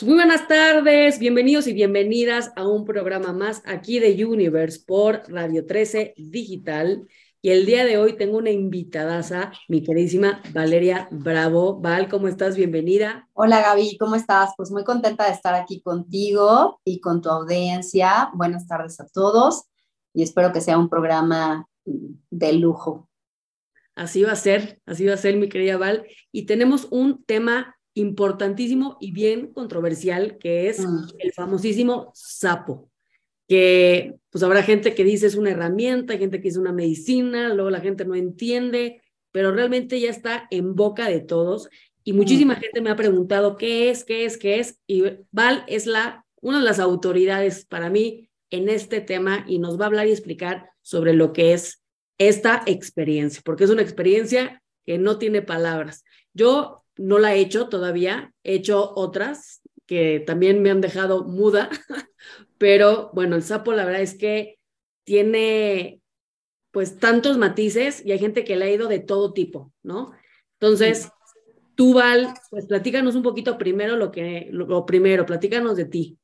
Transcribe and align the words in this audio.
Pues 0.00 0.08
muy 0.08 0.16
buenas 0.16 0.48
tardes, 0.48 1.18
bienvenidos 1.18 1.66
y 1.66 1.74
bienvenidas 1.74 2.52
a 2.56 2.66
un 2.66 2.86
programa 2.86 3.34
más 3.34 3.60
aquí 3.66 3.98
de 3.98 4.24
Universe 4.24 4.80
por 4.86 5.24
Radio 5.28 5.66
13 5.66 6.14
Digital. 6.16 7.06
Y 7.42 7.50
el 7.50 7.66
día 7.66 7.84
de 7.84 7.98
hoy 7.98 8.16
tengo 8.16 8.38
una 8.38 8.48
invitadaza, 8.48 9.52
mi 9.68 9.82
queridísima 9.82 10.40
Valeria 10.54 11.06
Bravo. 11.10 11.78
Val, 11.82 12.08
¿cómo 12.08 12.28
estás? 12.28 12.56
Bienvenida. 12.56 13.28
Hola 13.34 13.60
Gaby, 13.60 13.98
¿cómo 13.98 14.14
estás? 14.14 14.54
Pues 14.56 14.70
muy 14.70 14.84
contenta 14.84 15.26
de 15.26 15.32
estar 15.32 15.52
aquí 15.52 15.82
contigo 15.82 16.80
y 16.82 17.00
con 17.00 17.20
tu 17.20 17.28
audiencia. 17.28 18.30
Buenas 18.32 18.66
tardes 18.66 18.98
a 19.00 19.06
todos 19.06 19.64
y 20.14 20.22
espero 20.22 20.50
que 20.50 20.62
sea 20.62 20.78
un 20.78 20.88
programa 20.88 21.68
de 21.84 22.54
lujo. 22.54 23.06
Así 23.94 24.22
va 24.22 24.32
a 24.32 24.36
ser, 24.36 24.80
así 24.86 25.04
va 25.04 25.12
a 25.12 25.18
ser, 25.18 25.36
mi 25.36 25.50
querida 25.50 25.76
Val. 25.76 26.06
Y 26.32 26.46
tenemos 26.46 26.88
un 26.90 27.22
tema 27.22 27.76
importantísimo 28.00 28.96
y 29.00 29.12
bien 29.12 29.52
controversial, 29.52 30.38
que 30.38 30.68
es 30.68 30.80
mm. 30.80 31.08
el 31.18 31.32
famosísimo 31.32 32.10
sapo, 32.14 32.90
que 33.48 34.16
pues 34.30 34.42
habrá 34.42 34.62
gente 34.62 34.94
que 34.94 35.04
dice 35.04 35.26
es 35.26 35.34
una 35.34 35.50
herramienta, 35.50 36.12
hay 36.12 36.18
gente 36.18 36.38
que 36.38 36.48
dice 36.48 36.58
una 36.58 36.72
medicina, 36.72 37.54
luego 37.54 37.70
la 37.70 37.80
gente 37.80 38.04
no 38.04 38.14
entiende, 38.14 39.02
pero 39.32 39.52
realmente 39.52 40.00
ya 40.00 40.10
está 40.10 40.46
en 40.50 40.74
boca 40.74 41.08
de 41.08 41.20
todos 41.20 41.68
y 42.02 42.12
muchísima 42.12 42.56
gente 42.56 42.80
me 42.80 42.90
ha 42.90 42.96
preguntado 42.96 43.56
qué 43.56 43.90
es, 43.90 44.04
qué 44.04 44.24
es, 44.24 44.38
qué 44.38 44.58
es, 44.58 44.78
y 44.86 45.04
Val 45.30 45.64
es 45.68 45.86
la, 45.86 46.24
una 46.40 46.58
de 46.58 46.64
las 46.64 46.78
autoridades 46.78 47.66
para 47.66 47.90
mí 47.90 48.30
en 48.50 48.68
este 48.68 49.00
tema 49.00 49.44
y 49.46 49.58
nos 49.58 49.78
va 49.78 49.84
a 49.84 49.88
hablar 49.88 50.08
y 50.08 50.12
explicar 50.12 50.70
sobre 50.82 51.12
lo 51.12 51.32
que 51.32 51.52
es 51.52 51.82
esta 52.18 52.62
experiencia, 52.66 53.42
porque 53.44 53.64
es 53.64 53.70
una 53.70 53.82
experiencia 53.82 54.62
que 54.84 54.98
no 54.98 55.18
tiene 55.18 55.42
palabras. 55.42 56.04
Yo 56.32 56.79
no 56.96 57.18
la 57.18 57.34
he 57.34 57.40
hecho 57.40 57.68
todavía, 57.68 58.32
he 58.42 58.54
hecho 58.54 58.92
otras 58.94 59.62
que 59.86 60.20
también 60.20 60.62
me 60.62 60.70
han 60.70 60.80
dejado 60.80 61.24
muda, 61.24 61.68
pero 62.58 63.10
bueno, 63.12 63.36
el 63.36 63.42
sapo 63.42 63.72
la 63.72 63.84
verdad 63.84 64.02
es 64.02 64.16
que 64.16 64.58
tiene 65.04 66.00
pues 66.70 66.98
tantos 66.98 67.38
matices 67.38 68.04
y 68.04 68.12
hay 68.12 68.18
gente 68.18 68.44
que 68.44 68.56
le 68.56 68.66
ha 68.66 68.70
ido 68.70 68.86
de 68.86 69.00
todo 69.00 69.32
tipo, 69.32 69.72
¿no? 69.82 70.12
Entonces, 70.60 71.10
tú 71.74 71.94
Val, 71.94 72.34
pues 72.50 72.66
platícanos 72.66 73.16
un 73.16 73.22
poquito 73.22 73.58
primero 73.58 73.96
lo 73.96 74.12
que, 74.12 74.48
lo, 74.52 74.86
primero, 74.86 75.26
platícanos 75.26 75.76
de 75.76 75.86
ti, 75.86 76.18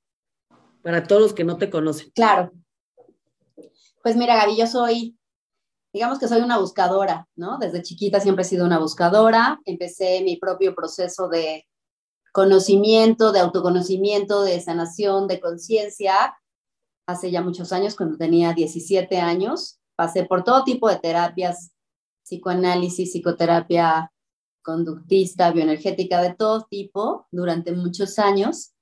para 0.82 1.02
todos 1.02 1.22
los 1.22 1.32
que 1.32 1.44
no 1.44 1.56
te 1.56 1.70
conocen. 1.70 2.10
Claro. 2.14 2.52
Pues 4.02 4.16
mira, 4.16 4.36
Gaby, 4.36 4.56
yo 4.56 4.66
soy 4.66 5.16
digamos 5.96 6.18
que 6.18 6.28
soy 6.28 6.42
una 6.42 6.58
buscadora, 6.58 7.26
¿no? 7.36 7.56
Desde 7.56 7.80
chiquita 7.80 8.20
siempre 8.20 8.42
he 8.42 8.46
sido 8.46 8.66
una 8.66 8.78
buscadora. 8.78 9.62
Empecé 9.64 10.20
mi 10.22 10.36
propio 10.36 10.74
proceso 10.74 11.26
de 11.30 11.64
conocimiento, 12.32 13.32
de 13.32 13.40
autoconocimiento, 13.40 14.42
de 14.42 14.60
sanación, 14.60 15.26
de 15.26 15.40
conciencia, 15.40 16.36
hace 17.06 17.30
ya 17.30 17.40
muchos 17.40 17.72
años, 17.72 17.96
cuando 17.96 18.18
tenía 18.18 18.52
17 18.52 19.16
años. 19.20 19.78
Pasé 19.96 20.24
por 20.24 20.44
todo 20.44 20.64
tipo 20.64 20.90
de 20.90 20.96
terapias, 20.96 21.72
psicoanálisis, 22.22 23.12
psicoterapia 23.12 24.12
conductista, 24.62 25.50
bioenergética, 25.50 26.20
de 26.20 26.34
todo 26.34 26.66
tipo, 26.68 27.26
durante 27.30 27.72
muchos 27.72 28.18
años. 28.18 28.74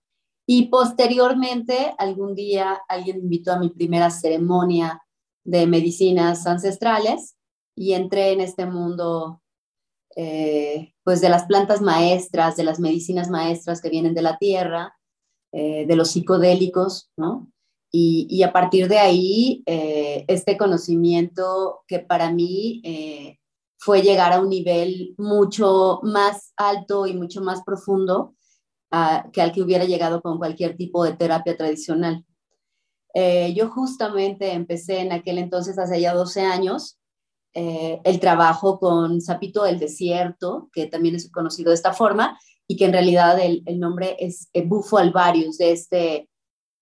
Y 0.48 0.66
posteriormente, 0.66 1.94
algún 1.96 2.34
día 2.34 2.80
alguien 2.88 3.18
me 3.18 3.22
invitó 3.22 3.52
a 3.52 3.60
mi 3.60 3.68
primera 3.68 4.10
ceremonia 4.10 5.00
de 5.44 5.66
medicinas 5.66 6.46
ancestrales 6.46 7.36
y 7.76 7.92
entré 7.92 8.32
en 8.32 8.40
este 8.40 8.66
mundo 8.66 9.42
eh, 10.16 10.94
pues 11.02 11.20
de 11.20 11.28
las 11.28 11.44
plantas 11.44 11.80
maestras, 11.80 12.56
de 12.56 12.64
las 12.64 12.78
medicinas 12.78 13.28
maestras 13.30 13.80
que 13.80 13.90
vienen 13.90 14.14
de 14.14 14.22
la 14.22 14.38
tierra, 14.38 14.96
eh, 15.52 15.86
de 15.86 15.96
los 15.96 16.10
psicodélicos, 16.10 17.10
¿no? 17.16 17.50
Y, 17.96 18.42
a 18.42 18.52
partir 18.52 18.88
de 18.88 18.98
ahí, 18.98 19.62
eh, 19.66 20.24
este 20.27 20.56
conocimiento 20.56 21.84
que 21.86 22.00
para 22.00 22.33
mí 22.33 22.83
fue 23.78 24.02
llegar 24.02 24.33
a 24.33 24.40
un 24.40 24.48
nivel 24.48 25.14
mucho 25.16 26.00
más 26.02 26.52
alto 26.56 27.06
y 27.06 27.14
mucho 27.14 27.40
más 27.40 27.62
profundo 27.62 28.34
ah, 28.90 29.28
que 29.33 29.42
al 29.42 29.52
que 29.52 29.62
hubiera 29.62 29.84
llegado 29.84 30.22
con 30.22 30.38
cualquier 30.38 30.77
tipo 30.77 31.04
de 31.04 31.12
terapia 31.12 31.56
tradicional. 31.56 32.24
Eh, 33.14 33.55
yo 33.55 33.70
justamente 33.70 34.52
empecé 34.52 34.98
en 34.98 35.13
aquel 35.13 35.39
entonces, 35.39 35.79
hace 35.79 36.01
ya 36.01 36.13
12 36.13 36.42
años, 36.42 36.98
eh, 37.55 38.01
el 38.05 38.19
trabajo 38.19 38.80
con 38.80 39.20
Sapito 39.20 39.63
del 39.63 39.79
Desierto, 39.79 40.69
que 40.73 40.86
también 40.86 41.14
es 41.14 41.30
conocido 41.30 41.70
de 41.70 41.77
esta 41.77 41.92
forma, 41.92 42.39
y 42.67 42.77
que 42.77 42.86
en 42.86 42.92
realidad 42.92 43.39
el, 43.41 43.63
nombre 43.79 44.17
es 44.19 44.48
Bufo 44.67 44.98
alvarius, 44.98 45.58
de 45.58 45.70
este, 45.73 46.29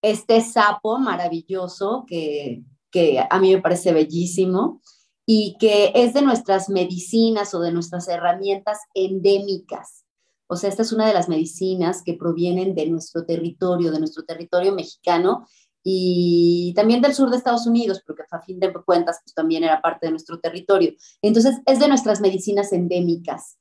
este 0.00 0.40
sapo 0.40 0.98
maravilloso 0.98 2.04
que, 2.06 2.62
que 2.90 3.22
a 3.28 3.38
mí 3.38 3.54
me 3.54 3.60
parece 3.60 3.92
bellísimo 3.92 4.80
y 5.26 5.56
que 5.58 5.92
es 5.94 6.14
de 6.14 6.22
nuestras 6.22 6.68
medicinas 6.68 7.54
o 7.54 7.60
de 7.60 7.72
nuestras 7.72 8.08
herramientas 8.08 8.78
endémicas. 8.94 10.04
O 10.46 10.56
sea, 10.56 10.68
esta 10.68 10.82
es 10.82 10.92
una 10.92 11.06
de 11.06 11.14
las 11.14 11.28
medicinas 11.28 12.02
que 12.02 12.14
provienen 12.14 12.74
de 12.74 12.86
nuestro 12.86 13.24
territorio, 13.24 13.90
de 13.90 13.98
nuestro 13.98 14.24
territorio 14.24 14.74
mexicano, 14.74 15.46
y 15.84 16.72
también 16.74 17.00
del 17.00 17.14
sur 17.14 17.30
de 17.30 17.36
Estados 17.36 17.66
Unidos, 17.66 18.02
porque 18.06 18.22
a 18.30 18.40
fin 18.40 18.60
de 18.60 18.72
cuentas 18.72 19.20
pues, 19.24 19.34
también 19.34 19.64
era 19.64 19.80
parte 19.80 20.06
de 20.06 20.12
nuestro 20.12 20.38
territorio. 20.38 20.94
Entonces, 21.20 21.60
es 21.66 21.80
de 21.80 21.88
nuestras 21.88 22.20
medicinas 22.20 22.72
endémicas. 22.72 23.58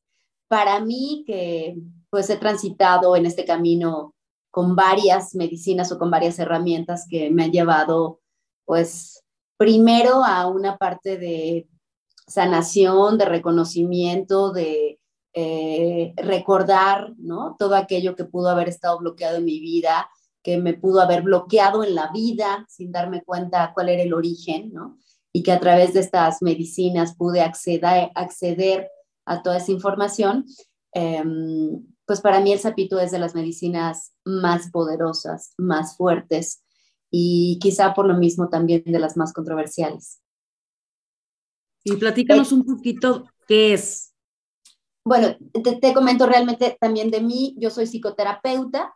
Para 0.47 0.79
mí, 0.79 1.23
que 1.25 1.77
pues 2.09 2.29
he 2.29 2.37
transitado 2.37 3.15
en 3.15 3.25
este 3.25 3.45
camino 3.45 4.13
con 4.51 4.75
varias 4.75 5.33
medicinas 5.33 5.91
o 5.91 5.97
con 5.97 6.11
varias 6.11 6.37
herramientas 6.39 7.07
que 7.09 7.31
me 7.31 7.45
han 7.45 7.51
llevado, 7.51 8.19
pues, 8.65 9.23
primero 9.57 10.23
a 10.23 10.47
una 10.47 10.77
parte 10.77 11.17
de 11.17 11.67
sanación, 12.27 13.17
de 13.17 13.25
reconocimiento, 13.25 14.51
de 14.51 14.99
eh, 15.33 16.13
recordar, 16.17 17.13
¿no? 17.17 17.55
Todo 17.57 17.75
aquello 17.75 18.15
que 18.15 18.25
pudo 18.25 18.49
haber 18.49 18.67
estado 18.67 18.99
bloqueado 18.99 19.37
en 19.37 19.45
mi 19.45 19.59
vida, 19.59 20.09
que 20.43 20.57
me 20.57 20.73
pudo 20.73 21.01
haber 21.01 21.21
bloqueado 21.21 21.83
en 21.83 21.95
la 21.95 22.11
vida 22.11 22.65
sin 22.69 22.91
darme 22.91 23.23
cuenta 23.23 23.71
cuál 23.73 23.89
era 23.89 24.03
el 24.03 24.13
origen, 24.13 24.71
¿no? 24.73 24.97
Y 25.33 25.43
que 25.43 25.51
a 25.51 25.59
través 25.59 25.93
de 25.93 26.01
estas 26.01 26.41
medicinas 26.41 27.15
pude 27.15 27.41
acceder, 27.41 28.11
acceder 28.15 28.89
a 29.25 29.41
toda 29.41 29.57
esa 29.57 29.71
información. 29.71 30.45
Em, 30.93 31.85
pues 32.05 32.19
para 32.21 32.41
mí 32.41 32.51
el 32.51 32.59
sapito 32.59 32.99
es 32.99 33.11
de 33.11 33.19
las 33.19 33.35
medicinas 33.35 34.13
más 34.25 34.69
poderosas, 34.71 35.53
más 35.57 35.95
fuertes 35.95 36.63
y 37.09 37.59
quizá 37.61 37.93
por 37.93 38.07
lo 38.07 38.15
mismo 38.15 38.49
también 38.49 38.83
de 38.85 38.99
las 38.99 39.15
más 39.15 39.33
controversiales. 39.33 40.21
Y 41.83 41.95
platícanos 41.95 42.51
eh, 42.51 42.55
un 42.55 42.65
poquito 42.65 43.25
qué 43.47 43.73
es. 43.73 44.13
Bueno, 45.03 45.35
te, 45.63 45.77
te, 45.77 45.93
comento 45.93 46.25
realmente 46.25 46.77
también 46.79 47.09
de 47.09 47.21
mí. 47.21 47.55
Yo 47.57 47.69
soy 47.69 47.87
psicoterapeuta, 47.87 48.93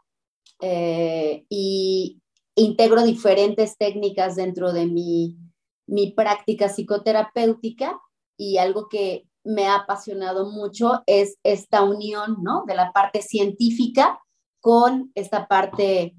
eh, 0.62 1.46
y 1.50 2.22
integro 2.56 3.04
diferentes 3.04 3.78
técnicas 3.78 4.36
dentro 4.36 4.74
de 4.74 4.86
mi, 4.86 5.38
mi 5.88 6.12
práctica 6.12 6.70
psicoterapéutica 6.70 8.00
y 8.38 8.58
algo 8.58 8.88
que 8.90 9.28
me 9.44 9.68
ha 9.68 9.76
apasionado 9.76 10.52
mucho 10.52 11.04
es 11.06 11.38
esta 11.44 11.84
unión, 11.84 12.38
¿no? 12.42 12.64
De 12.66 12.76
la 12.76 12.92
parte 12.92 13.22
científica 13.22 14.20
con 14.60 15.12
esta 15.14 15.48
parte 15.48 16.16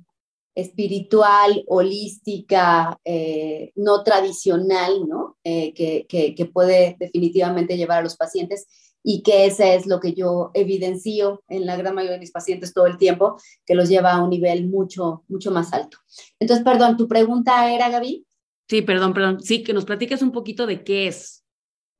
espiritual, 0.54 1.64
holística, 1.66 2.98
eh, 3.04 3.72
no 3.74 4.02
tradicional, 4.02 5.06
¿no? 5.06 5.36
Eh, 5.44 5.74
que, 5.74 6.06
que, 6.08 6.34
que, 6.34 6.46
puede 6.46 6.96
definitivamente 6.98 7.76
llevar 7.76 7.98
a 7.98 8.02
los 8.02 8.16
pacientes 8.16 8.66
y 9.08 9.22
que 9.22 9.46
ese 9.46 9.76
es 9.76 9.86
lo 9.86 10.00
que 10.00 10.14
yo 10.14 10.50
evidencio 10.52 11.44
en 11.46 11.64
la 11.64 11.76
gran 11.76 11.94
mayoría 11.94 12.14
de 12.14 12.18
mis 12.18 12.32
pacientes 12.32 12.74
todo 12.74 12.86
el 12.86 12.98
tiempo, 12.98 13.40
que 13.64 13.76
los 13.76 13.88
lleva 13.88 14.12
a 14.12 14.20
un 14.20 14.30
nivel 14.30 14.68
mucho, 14.68 15.22
mucho 15.28 15.52
más 15.52 15.72
alto. 15.72 15.98
Entonces, 16.40 16.64
perdón, 16.64 16.96
¿tu 16.96 17.06
pregunta 17.06 17.72
era, 17.72 17.88
Gaby? 17.88 18.26
Sí, 18.68 18.82
perdón, 18.82 19.14
perdón. 19.14 19.40
Sí, 19.40 19.62
que 19.62 19.72
nos 19.72 19.84
platiques 19.84 20.22
un 20.22 20.32
poquito 20.32 20.66
de 20.66 20.82
qué 20.82 21.06
es. 21.06 21.44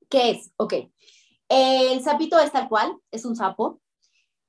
¿Qué 0.09 0.31
es? 0.31 0.51
Ok. 0.57 0.73
El 1.47 2.03
sapito 2.03 2.37
es 2.39 2.51
tal 2.51 2.67
cual, 2.67 2.91
es 3.09 3.23
un 3.23 3.37
sapo. 3.37 3.79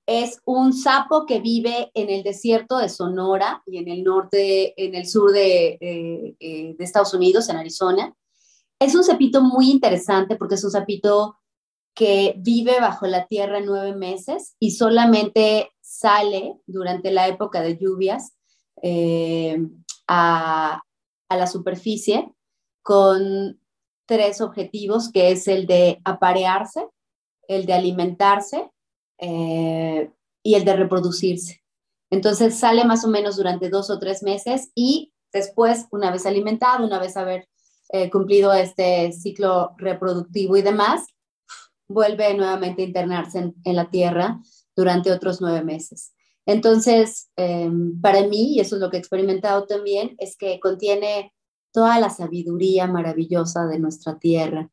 Es 0.04 0.40
un 0.44 0.72
sapo 0.72 1.26
que 1.26 1.38
vive 1.38 1.92
en 1.94 2.10
el 2.10 2.24
desierto 2.24 2.78
de 2.78 2.88
Sonora 2.88 3.62
y 3.66 3.78
en 3.78 3.86
el 3.86 4.02
norte, 4.02 4.74
en 4.84 4.96
el 4.96 5.06
sur 5.06 5.30
de, 5.30 5.78
eh, 5.80 6.34
eh, 6.40 6.74
de 6.76 6.84
Estados 6.84 7.14
Unidos, 7.14 7.48
en 7.50 7.56
Arizona. 7.56 8.12
Es 8.80 8.96
un 8.96 9.04
sapito 9.04 9.42
muy 9.42 9.70
interesante 9.70 10.34
porque 10.34 10.56
es 10.56 10.64
un 10.64 10.72
sapito 10.72 11.36
que 11.98 12.34
vive 12.38 12.78
bajo 12.80 13.08
la 13.08 13.26
tierra 13.26 13.58
nueve 13.60 13.92
meses 13.92 14.54
y 14.60 14.70
solamente 14.70 15.72
sale 15.80 16.54
durante 16.64 17.10
la 17.10 17.26
época 17.26 17.60
de 17.60 17.76
lluvias 17.76 18.36
eh, 18.82 19.58
a, 20.06 20.80
la 21.28 21.46
superficie 21.48 22.32
con 22.82 23.60
tres 24.06 24.40
objetivos, 24.40 25.10
que 25.10 25.32
es 25.32 25.48
el 25.48 25.66
de 25.66 26.00
aparearse, 26.04 26.86
el 27.48 27.66
de 27.66 27.72
alimentarse 27.72 28.70
eh, 29.18 30.12
y 30.44 30.54
el 30.54 30.64
de 30.64 30.76
reproducirse. 30.76 31.64
Entonces 32.10 32.56
sale 32.56 32.84
más 32.84 33.04
o 33.04 33.08
menos 33.08 33.36
durante 33.36 33.70
dos 33.70 33.90
o 33.90 33.98
tres 33.98 34.22
meses 34.22 34.70
y 34.76 35.12
después, 35.32 35.88
una 35.90 36.12
vez 36.12 36.26
alimentado, 36.26 36.86
una 36.86 37.00
vez 37.00 37.16
haber 37.16 37.48
eh, 37.88 38.08
cumplido 38.08 38.52
este 38.52 39.10
ciclo 39.10 39.74
reproductivo 39.78 40.56
y 40.56 40.62
demás, 40.62 41.08
vuelve 41.88 42.34
nuevamente 42.34 42.82
a 42.82 42.86
internarse 42.86 43.52
en, 43.64 43.76
la 43.76 43.90
tierra 43.90 44.40
durante 44.76 45.10
otros 45.10 45.40
nueve 45.40 45.64
meses. 45.64 46.12
Entonces, 46.46 47.30
em, 47.36 48.00
para 48.00 48.26
mí, 48.26 48.54
y 48.54 48.60
eso 48.60 48.76
es 48.76 48.80
lo 48.80 48.90
que 48.90 48.96
he 48.96 49.00
experimentado 49.00 49.66
también, 49.66 50.14
es 50.18 50.36
que 50.36 50.60
contiene 50.60 51.32
toda 51.72 51.98
la 52.00 52.10
sabiduría 52.10 52.86
maravillosa 52.86 53.66
de 53.66 53.78
nuestra 53.78 54.18
tierra, 54.18 54.70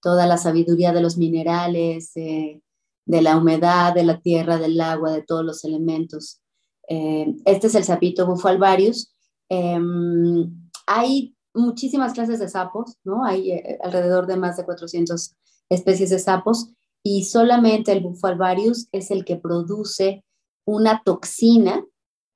toda 0.00 0.26
la 0.26 0.36
sabiduría 0.36 0.92
de 0.92 1.00
los 1.00 1.16
minerales, 1.16 2.12
de 2.14 3.22
la 3.22 3.36
humedad, 3.36 3.94
de 3.94 4.04
la 4.04 4.20
tierra, 4.20 4.58
del 4.58 4.80
agua, 4.80 5.12
de 5.12 5.22
todos 5.22 5.44
los 5.44 5.64
elementos. 5.64 6.40
Eh, 6.88 7.34
este 7.44 7.66
es 7.68 7.74
el 7.74 7.84
sapito 7.84 8.26
bufalvarius. 8.26 9.14
Em, 9.48 10.70
hay 10.86 11.34
muchísimas 11.54 12.12
clases 12.12 12.38
de 12.38 12.48
sapos, 12.48 12.98
¿no? 13.04 13.24
Hay 13.24 13.52
eh, 13.52 13.78
alrededor 13.82 14.26
de 14.26 14.36
más 14.36 14.56
de 14.56 14.64
400 14.64 15.36
especies 15.68 16.10
de 16.10 16.18
sapos 16.18 16.70
y 17.02 17.24
solamente 17.24 17.92
el 17.92 18.00
bufalvarius 18.00 18.88
es 18.92 19.10
el 19.10 19.24
que 19.24 19.36
produce 19.36 20.24
una 20.64 21.02
toxina 21.04 21.84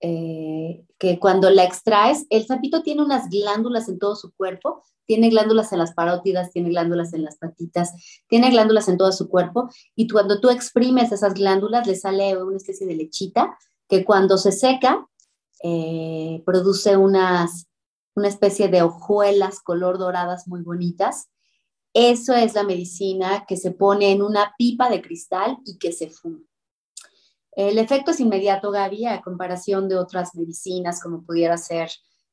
eh, 0.00 0.84
que 0.98 1.18
cuando 1.18 1.50
la 1.50 1.64
extraes, 1.64 2.26
el 2.30 2.46
sapito 2.46 2.82
tiene 2.82 3.02
unas 3.02 3.28
glándulas 3.30 3.88
en 3.88 3.98
todo 3.98 4.14
su 4.14 4.32
cuerpo, 4.32 4.82
tiene 5.06 5.30
glándulas 5.30 5.72
en 5.72 5.78
las 5.78 5.94
parótidas, 5.94 6.52
tiene 6.52 6.68
glándulas 6.68 7.14
en 7.14 7.24
las 7.24 7.36
patitas, 7.36 7.92
tiene 8.28 8.50
glándulas 8.50 8.88
en 8.88 8.98
todo 8.98 9.10
su 9.10 9.28
cuerpo 9.28 9.70
y 9.96 10.06
cuando 10.06 10.40
tú 10.40 10.50
exprimes 10.50 11.10
esas 11.10 11.34
glándulas 11.34 11.86
le 11.86 11.96
sale 11.96 12.40
una 12.42 12.58
especie 12.58 12.86
de 12.86 12.94
lechita 12.94 13.56
que 13.88 14.04
cuando 14.04 14.38
se 14.38 14.52
seca 14.52 15.08
eh, 15.62 16.42
produce 16.44 16.96
unas, 16.96 17.66
una 18.14 18.28
especie 18.28 18.68
de 18.68 18.82
hojuelas 18.82 19.60
color 19.60 19.98
doradas 19.98 20.46
muy 20.46 20.62
bonitas. 20.62 21.28
Eso 21.94 22.34
es 22.34 22.54
la 22.54 22.64
medicina 22.64 23.44
que 23.46 23.56
se 23.56 23.70
pone 23.70 24.12
en 24.12 24.22
una 24.22 24.54
pipa 24.56 24.90
de 24.90 25.02
cristal 25.02 25.58
y 25.64 25.78
que 25.78 25.92
se 25.92 26.10
fuma. 26.10 26.40
El 27.52 27.78
efecto 27.78 28.12
es 28.12 28.20
inmediato, 28.20 28.70
Gaby, 28.70 29.06
a 29.06 29.20
comparación 29.20 29.88
de 29.88 29.96
otras 29.96 30.34
medicinas 30.36 31.02
como 31.02 31.24
pudiera 31.24 31.56
ser, 31.56 31.90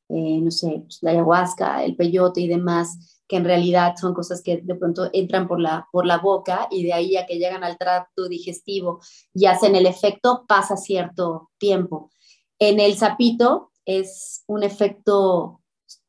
eh, 0.10 0.40
no 0.40 0.52
sé, 0.52 0.84
pues, 0.84 1.00
la 1.02 1.12
ayahuasca, 1.12 1.84
el 1.84 1.96
peyote 1.96 2.42
y 2.42 2.48
demás, 2.48 3.22
que 3.28 3.38
en 3.38 3.46
realidad 3.46 3.96
son 4.00 4.14
cosas 4.14 4.44
que 4.44 4.58
de 4.58 4.76
pronto 4.76 5.10
entran 5.14 5.48
por 5.48 5.60
la, 5.60 5.88
por 5.92 6.06
la 6.06 6.20
boca 6.20 6.68
y 6.70 6.84
de 6.84 6.94
ahí 6.94 7.18
a 7.18 7.26
que 7.26 7.40
llegan 7.40 7.64
al 7.64 7.78
tracto 7.78 8.28
digestivo 8.28 9.00
y 9.34 9.48
hacen 9.48 9.76
el 9.76 9.88
efecto, 9.88 10.46
pasa 10.48 10.78
cierto 10.78 11.50
tiempo. 11.58 12.12
En 12.60 12.80
el 12.80 12.96
sapito 12.96 13.72
es 13.84 14.44
un 14.48 14.64
efecto 14.64 15.62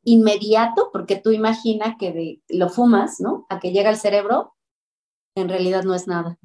inmediato, 0.07 0.91
porque 0.93 1.17
tú 1.17 1.33
imaginas 1.33 1.97
que 1.99 2.41
lo 2.49 2.69
fumas, 2.69 3.21
¿no? 3.21 3.45
A 3.49 3.59
que 3.59 3.73
llega 3.73 3.91
al 3.91 3.97
cerebro, 3.97 4.55
en 5.35 5.49
realidad 5.49 5.83
no 5.83 5.95
es 5.95 6.07
nada. 6.07 6.39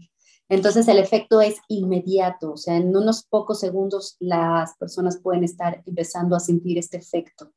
Entonces 0.50 0.88
el 0.88 0.98
efecto 0.98 1.40
es 1.40 1.58
inmediato, 1.70 2.54
o 2.54 2.58
sea, 2.58 2.76
en 2.76 2.94
unos 2.94 3.24
pocos 3.24 3.60
segundos 3.60 4.18
las 4.20 4.76
personas 4.78 5.22
pueden 5.22 5.44
estar 5.44 5.82
empezando 5.86 6.36
a 6.36 6.40
sentir 6.42 6.78
este 6.78 6.98
efecto. 6.98 7.54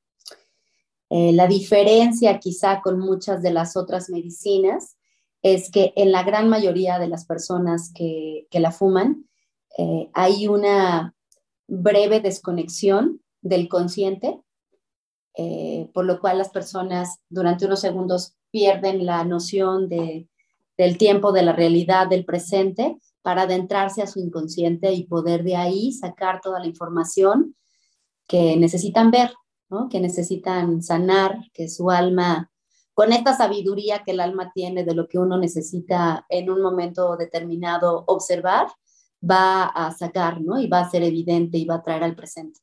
Eh, 1.08 1.32
la 1.32 1.46
diferencia 1.46 2.38
quizá 2.38 2.82
con 2.82 3.00
muchas 3.00 3.42
de 3.42 3.50
las 3.50 3.76
otras 3.76 4.10
medicinas 4.10 4.96
es 5.42 5.70
que 5.70 5.94
en 5.96 6.12
la 6.12 6.22
gran 6.22 6.48
mayoría 6.50 6.98
de 6.98 7.08
las 7.08 7.24
personas 7.24 7.90
que, 7.94 8.46
la 8.52 8.70
fuman 8.70 9.26
eh, 9.78 10.10
hay 10.12 10.48
una 10.48 11.14
breve 11.66 12.20
desconexión 12.20 13.22
del 13.40 13.68
consciente, 13.68 14.43
eh, 15.36 15.90
por 15.92 16.04
lo 16.04 16.20
cual 16.20 16.38
las 16.38 16.50
personas 16.50 17.18
durante 17.28 17.66
unos 17.66 17.80
segundos 17.80 18.36
pierden 18.50 19.04
la 19.04 19.24
noción 19.24 19.88
de, 19.88 20.28
del 20.76 20.98
tiempo, 20.98 21.32
de 21.32 21.42
la 21.42 21.52
realidad, 21.52 22.08
del 22.08 22.24
presente, 22.24 22.98
para 23.22 23.42
adentrarse 23.42 24.02
a 24.02 24.06
su 24.06 24.20
inconsciente 24.20 24.92
y 24.92 25.04
poder 25.04 25.44
de 25.44 25.56
ahí 25.56 25.92
sacar 25.92 26.40
toda 26.40 26.60
la 26.60 26.66
información 26.66 27.56
que 28.26 28.56
necesitan 28.56 29.10
ver 29.10 29.32
que 29.90 30.00
necesitan 30.00 30.82
sanar, 30.82 31.38
que 31.52 31.68
su 31.68 31.90
alma, 31.90 32.50
con 32.92 33.12
esta 33.12 33.36
sabiduría 33.36 34.02
que 34.04 34.12
el 34.12 34.20
alma 34.20 34.52
tiene 34.54 34.84
de 34.84 34.94
lo 34.94 35.08
que 35.08 35.18
uno 35.18 35.38
necesita 35.38 36.26
en 36.28 36.50
un 36.50 36.62
momento 36.62 37.16
determinado 37.16 38.04
observar, 38.06 38.68
va 39.28 39.64
a 39.64 39.90
sacar, 39.92 40.40
¿no? 40.40 40.60
Y 40.60 40.68
va 40.68 40.80
a 40.80 40.90
ser 40.90 41.02
evidente 41.02 41.58
y 41.58 41.64
va 41.64 41.76
a 41.76 41.82
traer 41.82 42.04
al 42.04 42.14
presente. 42.14 42.60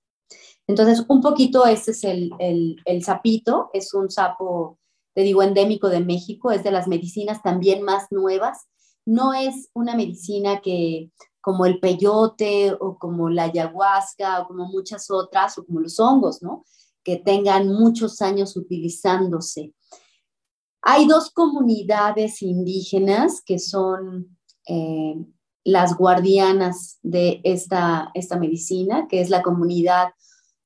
Entonces, 0.72 1.06
un 1.10 1.20
poquito 1.20 1.66
ese 1.66 1.92
es 1.92 2.06
el, 2.06 2.32
el, 2.40 2.78
el 2.86 3.04
sapito, 3.04 3.70
es 3.74 3.94
un 3.94 4.10
sapo, 4.10 4.80
te 5.14 5.22
digo, 5.22 5.44
endémico 5.44 5.90
de 5.90 6.00
México, 6.00 6.50
es 6.50 6.64
de 6.64 6.72
las 6.72 6.88
medicinas 6.88 7.44
también 7.44 7.84
más 7.84 8.06
nuevas. 8.10 8.68
No 9.06 9.34
es 9.34 9.70
una 9.74 9.98
medicina 9.98 10.62
que, 10.62 11.12
como 11.42 11.66
el 11.66 11.82
peyote 11.82 12.72
o 12.80 12.98
como 12.98 13.30
la 13.30 13.44
ayahuasca 13.44 14.40
o 14.40 14.48
como 14.48 14.66
muchas 14.68 15.12
otras 15.12 15.58
o 15.58 15.66
como 15.66 15.82
los 15.82 16.00
hongos, 16.00 16.42
¿no? 16.42 16.64
que 17.04 17.18
tengan 17.18 17.68
muchos 17.68 18.22
años 18.22 18.56
utilizándose. 18.56 19.74
Hay 20.82 21.06
dos 21.06 21.32
comunidades 21.32 22.42
indígenas 22.42 23.42
que 23.46 23.60
son 23.60 24.38
eh, 24.70 25.16
las 25.66 25.98
guardianas 25.98 26.98
de 27.02 27.42
esta, 27.44 28.10
esta 28.14 28.40
medicina, 28.40 29.10
que 29.10 29.20
es 29.20 29.30
la 29.30 29.42
comunidad 29.42 30.14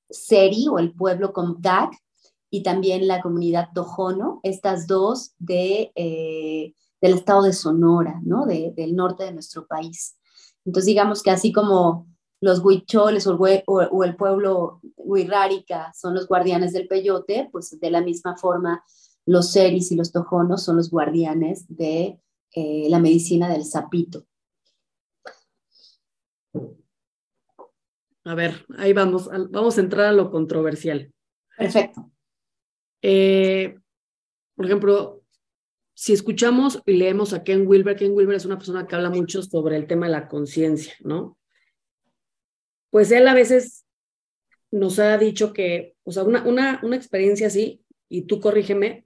Seri 0.10 0.68
o 0.70 0.80
el 0.80 0.94
pueblo 0.94 1.34
Comtac 1.34 1.94
y 2.50 2.64
también 2.64 3.08
la 3.08 3.22
comunidad 3.22 3.70
Tojono, 3.74 4.40
estas 4.44 4.88
dos 4.88 5.34
de, 5.40 5.92
eh, 5.96 6.74
del 7.02 7.14
estado 7.16 7.44
de 7.44 7.54
Sonora, 7.54 8.22
¿no? 8.24 8.46
del 8.46 8.96
norte 8.96 9.26
de 9.26 9.34
nuestro 9.34 9.68
país. 9.68 10.18
Entonces, 10.66 10.88
digamos 10.88 11.22
que 11.22 11.32
así 11.32 11.52
como 11.52 12.08
los 12.42 12.60
huicholes 12.64 13.28
o 13.28 14.04
el, 14.04 14.16
pueblo 14.16 14.80
huirrárica 14.96 15.92
son 15.96 16.14
los 16.14 16.28
guardianes 16.28 16.74
del 16.74 16.88
peyote, 16.88 17.50
pues 17.52 17.80
de 17.80 17.92
la 17.92 18.02
misma 18.02 18.38
forma 18.38 18.84
los 19.26 19.52
seris 19.52 19.92
y 19.92 19.96
los 19.96 20.12
tojonos 20.12 20.64
son 20.64 20.78
los 20.78 20.92
guardianes 20.92 21.66
de 21.68 22.20
eh, 22.54 22.88
la 22.90 23.00
medicina 23.00 23.50
del 23.50 23.66
sapito. 23.66 24.26
A 28.26 28.36
ver, 28.36 28.66
ahí 28.78 28.92
vamos, 28.92 29.30
vamos 29.50 29.78
a 29.78 29.82
entrar 29.82 30.08
a 30.08 30.14
lo 30.14 30.30
controversial. 30.30 31.12
Perfecto. 31.58 32.12
Eh, 33.02 33.78
por 34.56 34.66
ejemplo, 34.66 35.22
si 35.94 36.12
escuchamos 36.14 36.82
y 36.86 36.94
leemos 36.94 37.34
a 37.34 37.44
Ken 37.44 37.66
Wilber, 37.66 37.96
Ken 37.96 38.14
Wilber 38.14 38.36
es 38.36 38.46
una 38.46 38.58
persona 38.58 38.86
que 38.86 38.96
habla 38.96 39.10
mucho 39.10 39.42
sobre 39.42 39.78
el 39.78 39.88
tema 39.88 40.08
de 40.08 40.12
la 40.12 40.28
conciencia, 40.28 40.94
¿no? 41.02 41.38
pues 42.96 43.12
él 43.12 43.28
a 43.28 43.34
veces 43.34 43.86
nos 44.72 45.00
ha 45.00 45.18
dicho 45.18 45.52
que, 45.52 45.98
o 46.04 46.14
sea, 46.14 46.24
una, 46.24 46.44
una, 46.48 46.80
una 46.82 46.96
experiencia 46.96 47.48
así, 47.48 47.84
y 48.08 48.22
tú 48.22 48.40
corrígeme 48.40 49.06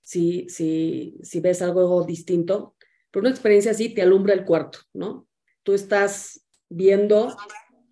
si, 0.00 0.48
si, 0.48 1.16
si 1.22 1.38
ves 1.38 1.62
algo 1.62 2.02
distinto, 2.04 2.74
pero 3.12 3.20
una 3.20 3.30
experiencia 3.30 3.70
así 3.70 3.94
te 3.94 4.02
alumbra 4.02 4.34
el 4.34 4.44
cuarto, 4.44 4.80
¿no? 4.92 5.28
Tú 5.62 5.74
estás 5.74 6.44
viendo 6.68 7.36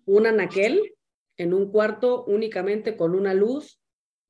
un 0.07 0.25
anaquel 0.25 0.95
en 1.37 1.53
un 1.53 1.71
cuarto 1.71 2.25
únicamente 2.25 2.97
con 2.97 3.13
una 3.13 3.35
luz, 3.35 3.79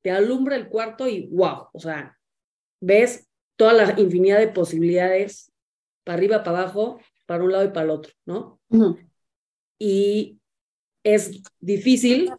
te 0.01 0.11
alumbra 0.11 0.57
el 0.57 0.67
cuarto 0.67 1.07
y 1.07 1.27
wow, 1.27 1.69
o 1.71 1.79
sea, 1.79 2.17
ves 2.81 3.29
toda 3.55 3.73
la 3.73 3.99
infinidad 3.99 4.39
de 4.39 4.49
posibilidades 4.49 5.53
para 6.03 6.17
arriba, 6.17 6.43
para 6.43 6.59
abajo, 6.59 6.99
para 7.25 7.43
un 7.43 7.51
lado 7.51 7.65
y 7.65 7.69
para 7.69 7.85
el 7.85 7.89
otro, 7.91 8.13
¿no? 8.25 8.59
Y 9.79 10.39
es 11.03 11.41
difícil 11.59 12.33